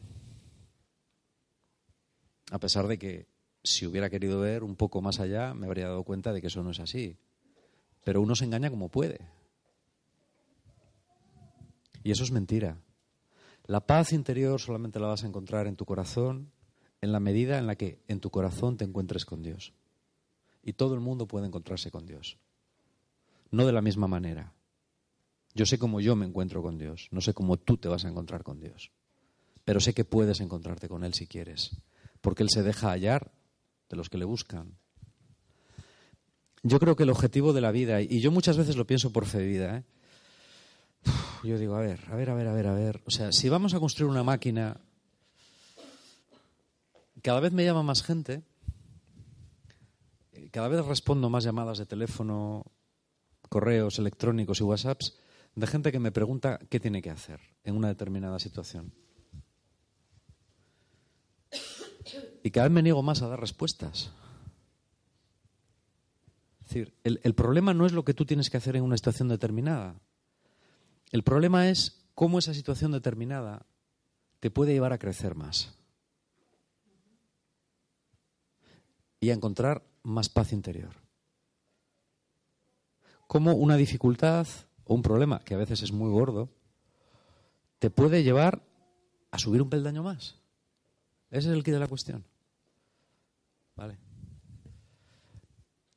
A 2.50 2.58
pesar 2.58 2.86
de 2.88 2.98
que 2.98 3.26
si 3.62 3.86
hubiera 3.86 4.08
querido 4.08 4.40
ver 4.40 4.64
un 4.64 4.76
poco 4.76 5.02
más 5.02 5.20
allá, 5.20 5.52
me 5.52 5.66
habría 5.66 5.88
dado 5.88 6.04
cuenta 6.04 6.32
de 6.32 6.40
que 6.40 6.46
eso 6.46 6.62
no 6.62 6.70
es 6.70 6.80
así. 6.80 7.18
Pero 8.02 8.22
uno 8.22 8.34
se 8.34 8.46
engaña 8.46 8.70
como 8.70 8.88
puede. 8.88 9.20
Y 12.02 12.12
eso 12.12 12.24
es 12.24 12.30
mentira. 12.30 12.78
La 13.66 13.86
paz 13.86 14.12
interior 14.12 14.60
solamente 14.60 15.00
la 15.00 15.08
vas 15.08 15.24
a 15.24 15.26
encontrar 15.26 15.66
en 15.66 15.76
tu 15.76 15.84
corazón 15.84 16.50
en 17.00 17.12
la 17.12 17.20
medida 17.20 17.58
en 17.58 17.66
la 17.66 17.76
que 17.76 17.98
en 18.08 18.20
tu 18.20 18.30
corazón 18.30 18.78
te 18.78 18.84
encuentres 18.84 19.26
con 19.26 19.42
Dios. 19.42 19.74
Y 20.64 20.72
todo 20.72 20.94
el 20.94 21.00
mundo 21.00 21.26
puede 21.26 21.46
encontrarse 21.46 21.90
con 21.90 22.06
Dios. 22.06 22.38
No 23.50 23.66
de 23.66 23.72
la 23.72 23.82
misma 23.82 24.08
manera. 24.08 24.52
Yo 25.54 25.66
sé 25.66 25.78
cómo 25.78 26.00
yo 26.00 26.16
me 26.16 26.26
encuentro 26.26 26.62
con 26.62 26.78
Dios, 26.78 27.08
no 27.12 27.20
sé 27.20 27.32
cómo 27.32 27.56
tú 27.56 27.76
te 27.76 27.86
vas 27.86 28.04
a 28.04 28.08
encontrar 28.08 28.42
con 28.42 28.58
Dios. 28.58 28.90
Pero 29.64 29.78
sé 29.78 29.94
que 29.94 30.04
puedes 30.04 30.40
encontrarte 30.40 30.88
con 30.88 31.04
Él 31.04 31.14
si 31.14 31.28
quieres, 31.28 31.76
porque 32.20 32.42
Él 32.42 32.50
se 32.50 32.64
deja 32.64 32.90
hallar 32.90 33.30
de 33.88 33.96
los 33.96 34.08
que 34.08 34.18
le 34.18 34.24
buscan. 34.24 34.76
Yo 36.64 36.80
creo 36.80 36.96
que 36.96 37.04
el 37.04 37.10
objetivo 37.10 37.52
de 37.52 37.60
la 37.60 37.70
vida, 37.70 38.00
y 38.00 38.20
yo 38.20 38.32
muchas 38.32 38.56
veces 38.56 38.76
lo 38.76 38.86
pienso 38.86 39.12
por 39.12 39.26
fe 39.26 39.38
de 39.38 39.46
vida, 39.46 39.76
¿eh? 39.76 39.84
yo 41.44 41.58
digo, 41.58 41.76
a 41.76 41.80
ver, 41.80 42.00
a 42.10 42.16
ver, 42.16 42.30
a 42.30 42.34
ver, 42.34 42.48
a 42.48 42.54
ver, 42.54 42.66
a 42.66 42.74
ver. 42.74 43.02
O 43.04 43.10
sea, 43.10 43.30
si 43.30 43.48
vamos 43.48 43.74
a 43.74 43.80
construir 43.80 44.10
una 44.10 44.24
máquina, 44.24 44.80
cada 47.22 47.40
vez 47.40 47.52
me 47.52 47.64
llama 47.64 47.82
más 47.82 48.02
gente, 48.02 48.42
cada 50.54 50.68
vez 50.68 50.86
respondo 50.86 51.28
más 51.28 51.42
llamadas 51.42 51.78
de 51.78 51.84
teléfono, 51.84 52.64
correos 53.48 53.98
electrónicos 53.98 54.60
y 54.60 54.62
WhatsApps 54.62 55.18
de 55.56 55.66
gente 55.66 55.90
que 55.90 55.98
me 55.98 56.12
pregunta 56.12 56.60
qué 56.70 56.78
tiene 56.78 57.02
que 57.02 57.10
hacer 57.10 57.40
en 57.64 57.74
una 57.74 57.88
determinada 57.88 58.38
situación. 58.38 58.94
Y 62.44 62.52
cada 62.52 62.68
vez 62.68 62.72
me 62.72 62.84
niego 62.84 63.02
más 63.02 63.20
a 63.20 63.26
dar 63.26 63.40
respuestas. 63.40 64.12
Es 66.60 66.68
decir, 66.68 66.94
el, 67.02 67.18
el, 67.24 67.34
problema 67.34 67.74
no 67.74 67.84
es 67.84 67.90
lo 67.90 68.04
que 68.04 68.14
tú 68.14 68.24
tienes 68.24 68.48
que 68.48 68.56
hacer 68.56 68.76
en 68.76 68.84
una 68.84 68.96
situación 68.96 69.26
determinada. 69.26 69.96
El 71.10 71.24
problema 71.24 71.68
es 71.68 72.06
cómo 72.14 72.38
esa 72.38 72.54
situación 72.54 72.92
determinada 72.92 73.66
te 74.38 74.52
puede 74.52 74.72
llevar 74.72 74.92
a 74.92 74.98
crecer 74.98 75.34
más. 75.34 75.74
Y 79.18 79.30
a 79.30 79.34
encontrar 79.34 79.82
más 80.04 80.28
paz 80.28 80.52
interior. 80.52 80.94
Cómo 83.26 83.54
una 83.54 83.76
dificultad 83.76 84.46
o 84.84 84.94
un 84.94 85.02
problema, 85.02 85.40
que 85.40 85.54
a 85.54 85.58
veces 85.58 85.82
es 85.82 85.92
muy 85.92 86.10
gordo, 86.10 86.50
te 87.78 87.90
puede 87.90 88.22
llevar 88.22 88.62
a 89.30 89.38
subir 89.38 89.60
un 89.60 89.70
peldaño 89.70 90.02
más. 90.02 90.36
Ese 91.30 91.48
es 91.48 91.54
el 91.54 91.64
quid 91.64 91.72
de 91.72 91.80
la 91.80 91.88
cuestión. 91.88 92.24
¿Vale? 93.74 93.98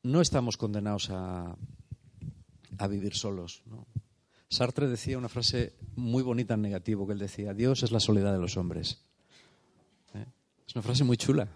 No 0.03 0.21
estamos 0.21 0.57
condenados 0.57 1.09
a, 1.11 1.55
a 2.77 2.87
vivir 2.87 3.13
solos. 3.13 3.61
¿no? 3.65 3.85
Sartre 4.49 4.87
decía 4.87 5.17
una 5.17 5.29
frase 5.29 5.75
muy 5.95 6.23
bonita 6.23 6.53
en 6.53 6.61
negativo, 6.61 7.05
que 7.05 7.13
él 7.13 7.19
decía, 7.19 7.53
Dios 7.53 7.83
es 7.83 7.91
la 7.91 7.99
soledad 7.99 8.31
de 8.31 8.39
los 8.39 8.57
hombres. 8.57 9.01
¿Eh? 10.13 10.25
Es 10.65 10.75
una 10.75 10.81
frase 10.81 11.03
muy 11.03 11.17
chula. 11.17 11.49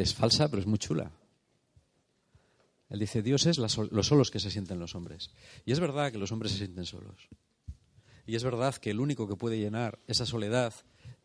Es 0.00 0.14
falsa, 0.14 0.48
pero 0.48 0.60
es 0.60 0.66
muy 0.66 0.78
chula. 0.78 1.12
Él 2.88 2.98
dice, 2.98 3.22
Dios 3.22 3.44
es 3.44 3.58
los 3.58 4.06
solos 4.06 4.30
que 4.30 4.40
se 4.40 4.50
sienten 4.50 4.78
los 4.78 4.94
hombres. 4.94 5.30
Y 5.66 5.72
es 5.72 5.78
verdad 5.78 6.10
que 6.10 6.16
los 6.16 6.32
hombres 6.32 6.52
se 6.52 6.58
sienten 6.58 6.86
solos. 6.86 7.28
Y 8.24 8.34
es 8.34 8.42
verdad 8.42 8.74
que 8.76 8.90
el 8.90 9.00
único 9.00 9.28
que 9.28 9.36
puede 9.36 9.58
llenar 9.58 9.98
esa 10.06 10.24
soledad 10.24 10.72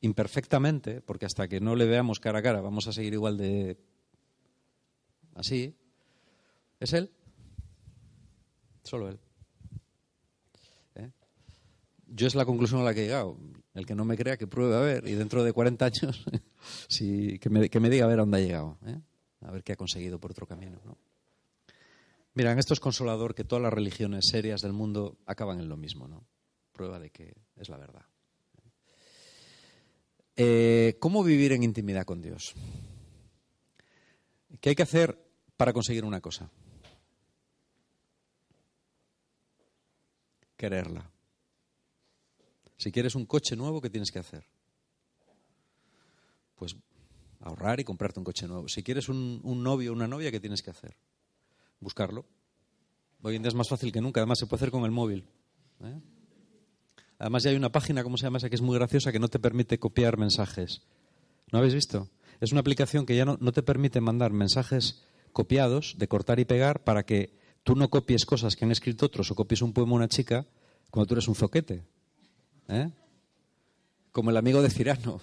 imperfectamente, 0.01 0.99
porque 0.99 1.25
hasta 1.25 1.47
que 1.47 1.61
no 1.61 1.77
le 1.77 1.85
veamos 1.85 2.19
cara 2.19 2.39
a 2.39 2.43
cara 2.43 2.59
vamos 2.59 2.88
a 2.88 2.91
seguir 2.91 3.13
igual 3.13 3.38
de 3.38 3.77
así, 5.35 5.73
es 6.81 6.91
Él. 6.91 7.09
Solo 8.83 9.07
Él. 9.07 9.19
¿Eh? 10.95 11.11
Yo 12.07 12.27
es 12.27 12.35
la 12.35 12.45
conclusión 12.45 12.81
a 12.81 12.83
la 12.83 12.93
que 12.93 13.03
he 13.03 13.05
llegado. 13.05 13.38
El 13.75 13.85
que 13.85 13.93
no 13.93 14.05
me 14.05 14.15
crea, 14.15 14.38
que 14.38 14.47
pruebe 14.47 14.75
a 14.75 14.79
ver. 14.79 15.07
Y 15.07 15.13
dentro 15.15 15.43
de 15.43 15.51
40 15.51 15.85
años, 15.85 16.25
que, 16.89 17.49
me, 17.49 17.89
diga 17.89 18.05
a 18.05 18.07
ver 18.07 18.19
a 18.19 18.21
dónde 18.21 18.38
ha 18.38 18.41
llegado. 18.41 18.77
¿eh? 18.85 18.99
A 19.41 19.51
ver 19.51 19.63
qué 19.63 19.73
ha 19.73 19.75
conseguido 19.75 20.17
por 20.17 20.31
otro 20.31 20.47
camino. 20.47 20.79
¿no? 20.85 20.97
Mira, 22.33 22.57
esto 22.57 22.73
es 22.73 22.79
consolador 22.79 23.35
que 23.35 23.43
todas 23.43 23.61
las 23.61 23.73
religiones 23.73 24.29
serias 24.31 24.61
del 24.61 24.71
mundo 24.71 25.17
acaban 25.25 25.59
en 25.59 25.67
lo 25.67 25.75
mismo. 25.75 26.07
¿no? 26.07 26.25
Prueba 26.71 26.99
de 26.99 27.09
que 27.09 27.35
es 27.57 27.67
la 27.67 27.77
verdad. 27.77 28.05
Eh, 30.38 30.95
¿Cómo 30.99 31.23
vivir 31.23 31.51
en 31.51 31.63
intimidad 31.63 32.05
con 32.05 32.21
Dios? 32.21 32.53
¿Qué 34.61 34.69
hay 34.69 34.75
que 34.75 34.83
hacer 34.83 35.21
para 35.57 35.73
conseguir 35.73 36.05
una 36.05 36.21
cosa? 36.21 36.49
Quererla. 40.55 41.14
Si 42.86 42.91
quieres 42.91 43.15
un 43.15 43.26
coche 43.26 43.56
nuevo, 43.56 43.82
¿qué 43.82 43.89
tienes 43.89 44.12
que 44.12 44.19
hacer? 44.19 44.45
Pues 46.56 46.76
ahorrar 47.39 47.80
y 47.80 47.84
comprarte 47.84 48.19
un 48.19 48.24
coche 48.24 48.48
nuevo. 48.48 48.67
Si 48.67 48.84
quieres 48.84 49.10
un, 49.10 49.41
novio 49.43 49.89
o 49.89 49.95
una 49.95 50.08
novia, 50.08 50.30
¿qué 50.30 50.39
tienes 50.39 50.62
que 50.62 50.69
hacer? 50.69 50.95
Buscarlo. 51.80 52.28
Hoy 53.24 53.38
en 53.38 53.41
día 53.41 53.50
es 53.50 53.56
más 53.56 53.69
fácil 53.69 53.91
que 53.91 54.02
nunca. 54.02 54.19
Además, 54.19 54.38
se 54.38 54.45
puede 54.45 54.60
hacer 54.60 54.69
con 54.69 54.84
el 54.84 54.91
móvil. 54.91 55.26
¿eh? 55.84 56.00
Además, 57.17 57.41
ya 57.41 57.50
hay 57.50 57.56
una 57.56 57.71
página, 57.71 58.04
¿cómo 58.04 58.17
se 58.17 58.28
llama 58.28 58.38
esa? 58.38 58.50
Que 58.50 58.56
es 58.56 58.62
muy 58.62 58.78
graciosa, 58.78 59.12
que 59.12 59.17
no 59.17 59.30
te 59.30 59.39
permite 59.39 59.80
copiar 59.80 60.17
mensajes. 60.17 60.84
¿No 61.52 61.58
habéis 61.58 61.74
visto? 61.74 62.12
Es 62.39 62.52
una 62.52 62.62
aplicación 62.62 63.08
que 63.08 63.15
ya 63.15 63.26
no, 63.26 63.39
no 63.41 63.52
te 63.52 63.63
permite 63.63 64.00
mandar 64.00 64.32
mensajes 64.32 65.04
copiados, 65.34 65.95
de 65.98 66.08
cortar 66.08 66.39
y 66.39 66.45
pegar, 66.45 66.84
para 66.84 67.04
que 67.04 67.36
tú 67.63 67.74
no 67.74 67.89
copies 67.89 68.28
cosas 68.28 68.56
que 68.56 68.63
han 68.63 68.71
escrito 68.71 69.08
otros 69.08 69.32
o 69.32 69.36
copies 69.36 69.63
un 69.63 69.74
poema 69.74 69.93
a 69.93 69.95
una 69.95 70.08
chica 70.08 70.45
cuando 70.91 71.08
tú 71.08 71.15
eres 71.15 71.28
un 71.28 71.34
zoquete. 71.34 71.94
¿Eh? 72.67 72.89
Como 74.12 74.30
el 74.30 74.38
amigo 74.38 74.62
de 74.62 74.69
Cirano. 74.69 75.21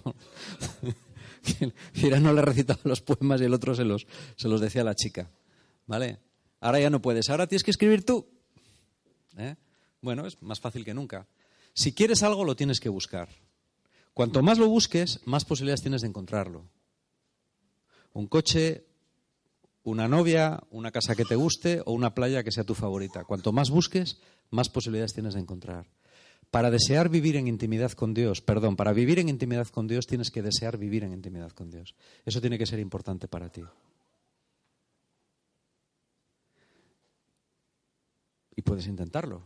Cirano 1.95 2.33
le 2.33 2.41
ha 2.41 2.45
recitado 2.45 2.81
los 2.85 3.01
poemas 3.01 3.41
y 3.41 3.45
el 3.45 3.55
otro 3.55 3.75
se 3.75 3.85
los, 3.85 4.07
se 4.37 4.49
los 4.49 4.61
decía 4.61 4.83
a 4.83 4.85
la 4.85 4.95
chica. 4.95 5.31
¿Vale? 5.87 6.19
Ahora 6.61 6.79
ya 6.81 6.91
no 6.91 7.03
puedes, 7.03 7.29
ahora 7.31 7.47
tienes 7.47 7.65
que 7.65 7.73
escribir 7.73 8.05
tú. 8.05 8.29
¿Eh? 9.37 9.57
Bueno, 10.01 10.27
es 10.27 10.41
más 10.43 10.61
fácil 10.61 10.85
que 10.85 10.95
nunca. 10.95 11.27
Si 11.75 11.93
quieres 11.93 12.23
algo, 12.23 12.45
lo 12.45 12.55
tienes 12.55 12.81
que 12.81 12.89
buscar. 12.89 13.29
Cuanto 14.15 14.43
más 14.43 14.59
lo 14.59 14.69
busques, 14.69 15.21
más 15.25 15.45
posibilidades 15.45 15.81
tienes 15.81 16.03
de 16.03 16.09
encontrarlo. 16.09 16.69
Un 18.13 18.27
coche, 18.27 18.85
una 19.85 20.07
novia, 20.07 20.63
una 20.71 20.91
casa 20.91 21.15
que 21.15 21.25
te 21.25 21.35
guste 21.35 21.83
o 21.87 21.93
una 21.93 22.15
playa 22.15 22.45
que 22.45 22.53
sea 22.53 22.65
tu 22.65 22.75
favorita. 22.75 23.25
Cuanto 23.25 23.53
más 23.53 23.71
busques, 23.71 24.21
más 24.51 24.69
posibilidades 24.69 25.15
tienes 25.15 25.35
de 25.35 25.41
encontrar. 25.41 25.87
Para 26.53 26.71
desear 26.71 27.09
vivir 27.09 27.37
en 27.37 27.49
intimidad 27.49 27.93
con 27.93 28.13
Dios, 28.13 28.43
perdón, 28.43 28.77
para 28.77 28.93
vivir 28.93 29.19
en 29.19 29.31
intimidad 29.31 29.69
con 29.69 29.89
Dios 29.89 30.07
tienes 30.07 30.31
que 30.31 30.43
desear 30.43 30.77
vivir 30.77 31.03
en 31.03 31.15
intimidad 31.15 31.51
con 31.53 31.71
Dios. 31.71 31.95
Eso 32.27 32.43
tiene 32.43 32.59
que 32.59 32.67
ser 32.67 32.79
importante 32.79 33.27
para 33.27 33.49
ti. 33.49 33.63
Y 38.55 38.61
puedes 38.61 38.87
intentarlo. 38.87 39.43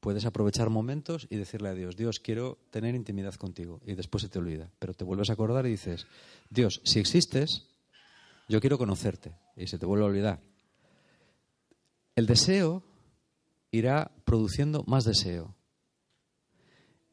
puedes 0.00 0.24
aprovechar 0.24 0.70
momentos 0.70 1.26
y 1.28 1.36
decirle 1.36 1.68
a 1.68 1.74
Dios, 1.74 1.94
Dios, 1.94 2.20
quiero 2.20 2.56
tener 2.70 2.94
intimidad 2.94 3.34
contigo. 3.34 3.82
Y 3.84 3.96
después 3.96 4.22
se 4.22 4.30
te 4.30 4.38
olvida. 4.38 4.70
Pero 4.78 4.94
te 4.94 5.04
vuelves 5.04 5.28
a 5.28 5.34
acordar 5.34 5.66
y 5.66 5.70
dices, 5.72 6.06
Dios, 6.48 6.80
si 6.84 7.00
existes, 7.00 7.66
yo 8.48 8.60
quiero 8.60 8.78
conocerte. 8.78 9.34
Y 9.56 9.66
se 9.66 9.78
te 9.78 9.84
vuelve 9.84 10.04
a 10.04 10.08
olvidar. 10.08 10.40
El 12.14 12.24
deseo 12.24 12.82
irá 13.72 14.10
produciendo 14.24 14.84
más 14.86 15.04
deseo. 15.04 15.55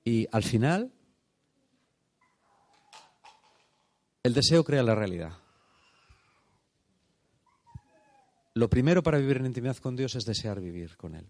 Y 0.04 0.28
al 0.32 0.44
final, 0.44 0.92
el 4.24 4.34
deseo 4.34 4.64
crea 4.64 4.84
la 4.84 4.96
realidad. 4.96 5.38
Lo 8.56 8.70
primero 8.70 9.02
para 9.02 9.18
vivir 9.18 9.38
en 9.38 9.48
intimidad 9.48 9.78
con 9.78 9.96
Dios 9.96 10.16
es 10.16 10.26
desear 10.26 10.60
vivir 10.60 10.96
con 10.98 11.16
Él. 11.16 11.28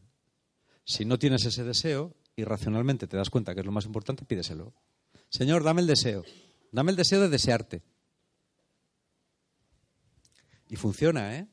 Si 0.84 1.06
no 1.06 1.18
tienes 1.18 1.46
ese 1.46 1.64
deseo 1.64 2.16
y 2.36 2.44
racionalmente 2.44 3.08
te 3.08 3.16
das 3.16 3.30
cuenta 3.30 3.54
que 3.54 3.62
es 3.62 3.66
lo 3.66 3.72
más 3.72 3.86
importante, 3.86 4.26
pídeselo. 4.26 4.74
Señor, 5.30 5.64
dame 5.64 5.82
el 5.82 5.88
deseo. 5.88 6.24
Dame 6.72 6.92
el 6.92 6.98
deseo 6.98 7.22
de 7.22 7.30
desearte. 7.30 7.84
Y 10.68 10.76
funciona, 10.76 11.38
¿eh? 11.38 11.48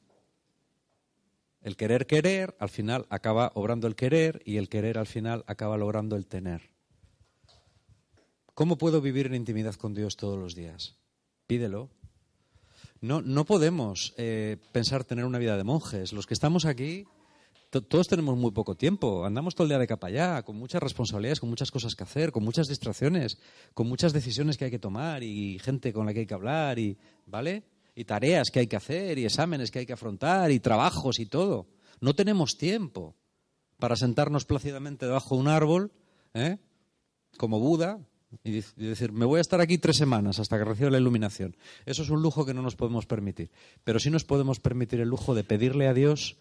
El 1.60 1.76
querer 1.76 2.06
querer 2.06 2.56
al 2.58 2.70
final 2.70 3.06
acaba 3.10 3.52
obrando 3.54 3.86
el 3.86 3.94
querer 3.94 4.40
y 4.46 4.56
el 4.56 4.68
querer 4.68 4.96
al 4.96 5.06
final 5.06 5.44
acaba 5.46 5.76
logrando 5.76 6.16
el 6.16 6.26
tener. 6.26 6.70
¿Cómo 8.60 8.76
puedo 8.76 9.00
vivir 9.00 9.24
en 9.24 9.36
intimidad 9.36 9.74
con 9.76 9.94
Dios 9.94 10.18
todos 10.18 10.38
los 10.38 10.54
días? 10.54 10.94
Pídelo. 11.46 11.88
No, 13.00 13.22
no 13.22 13.46
podemos 13.46 14.12
eh, 14.18 14.58
pensar 14.70 15.02
tener 15.04 15.24
una 15.24 15.38
vida 15.38 15.56
de 15.56 15.64
monjes. 15.64 16.12
Los 16.12 16.26
que 16.26 16.34
estamos 16.34 16.66
aquí 16.66 17.06
todos 17.70 18.06
tenemos 18.06 18.36
muy 18.36 18.50
poco 18.50 18.74
tiempo, 18.74 19.24
andamos 19.24 19.54
todo 19.54 19.64
el 19.64 19.70
día 19.70 19.78
de 19.78 19.86
capa 19.86 20.08
allá, 20.08 20.42
con 20.42 20.56
muchas 20.56 20.82
responsabilidades, 20.82 21.40
con 21.40 21.48
muchas 21.48 21.70
cosas 21.70 21.94
que 21.94 22.02
hacer, 22.02 22.32
con 22.32 22.44
muchas 22.44 22.68
distracciones, 22.68 23.38
con 23.72 23.88
muchas 23.88 24.12
decisiones 24.12 24.58
que 24.58 24.66
hay 24.66 24.70
que 24.70 24.78
tomar 24.78 25.22
y 25.22 25.58
gente 25.60 25.94
con 25.94 26.04
la 26.04 26.12
que 26.12 26.20
hay 26.20 26.26
que 26.26 26.34
hablar 26.34 26.78
y, 26.78 26.98
¿vale? 27.24 27.62
Y 27.94 28.04
tareas 28.04 28.50
que 28.50 28.60
hay 28.60 28.66
que 28.66 28.76
hacer 28.76 29.16
y 29.16 29.24
exámenes 29.24 29.70
que 29.70 29.78
hay 29.78 29.86
que 29.86 29.94
afrontar 29.94 30.50
y 30.50 30.60
trabajos 30.60 31.18
y 31.18 31.24
todo. 31.24 31.66
No 32.02 32.14
tenemos 32.14 32.58
tiempo 32.58 33.16
para 33.78 33.96
sentarnos 33.96 34.44
plácidamente 34.44 35.06
debajo 35.06 35.34
de 35.34 35.40
un 35.40 35.48
árbol, 35.48 35.92
¿eh? 36.34 36.58
como 37.38 37.58
Buda, 37.58 38.00
y 38.44 38.62
decir, 38.76 39.12
me 39.12 39.24
voy 39.24 39.38
a 39.38 39.40
estar 39.40 39.60
aquí 39.60 39.78
tres 39.78 39.96
semanas 39.96 40.38
hasta 40.38 40.56
que 40.56 40.64
reciba 40.64 40.90
la 40.90 40.98
iluminación. 40.98 41.56
Eso 41.84 42.02
es 42.02 42.10
un 42.10 42.22
lujo 42.22 42.46
que 42.46 42.54
no 42.54 42.62
nos 42.62 42.76
podemos 42.76 43.06
permitir. 43.06 43.50
Pero 43.82 43.98
sí 43.98 44.10
nos 44.10 44.24
podemos 44.24 44.60
permitir 44.60 45.00
el 45.00 45.08
lujo 45.08 45.34
de 45.34 45.44
pedirle 45.44 45.88
a 45.88 45.94
Dios 45.94 46.36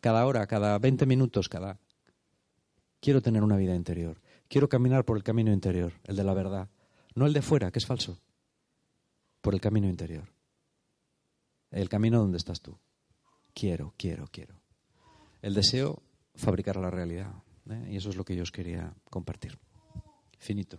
cada 0.00 0.24
hora, 0.26 0.46
cada 0.46 0.78
20 0.78 1.06
minutos, 1.06 1.48
cada... 1.48 1.78
Quiero 3.00 3.22
tener 3.22 3.42
una 3.42 3.56
vida 3.56 3.74
interior. 3.74 4.20
Quiero 4.48 4.68
caminar 4.68 5.04
por 5.04 5.16
el 5.16 5.22
camino 5.22 5.52
interior, 5.52 5.92
el 6.04 6.16
de 6.16 6.24
la 6.24 6.34
verdad. 6.34 6.68
No 7.14 7.26
el 7.26 7.32
de 7.32 7.42
fuera, 7.42 7.70
que 7.70 7.78
es 7.78 7.86
falso. 7.86 8.18
Por 9.40 9.54
el 9.54 9.60
camino 9.60 9.88
interior. 9.88 10.28
El 11.70 11.88
camino 11.88 12.18
donde 12.18 12.38
estás 12.38 12.60
tú. 12.60 12.78
Quiero, 13.52 13.94
quiero, 13.96 14.28
quiero. 14.30 14.60
El 15.42 15.54
deseo, 15.54 16.02
fabricar 16.34 16.76
la 16.76 16.90
realidad. 16.90 17.32
¿eh? 17.68 17.88
Y 17.90 17.96
eso 17.96 18.10
es 18.10 18.16
lo 18.16 18.24
que 18.24 18.34
yo 18.34 18.42
os 18.42 18.52
quería 18.52 18.94
compartir. 19.10 19.58
Finito. 20.38 20.78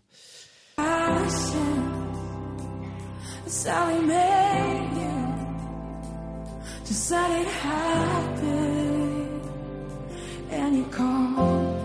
And 10.52 10.78
you 10.78 10.86
call. 10.86 11.79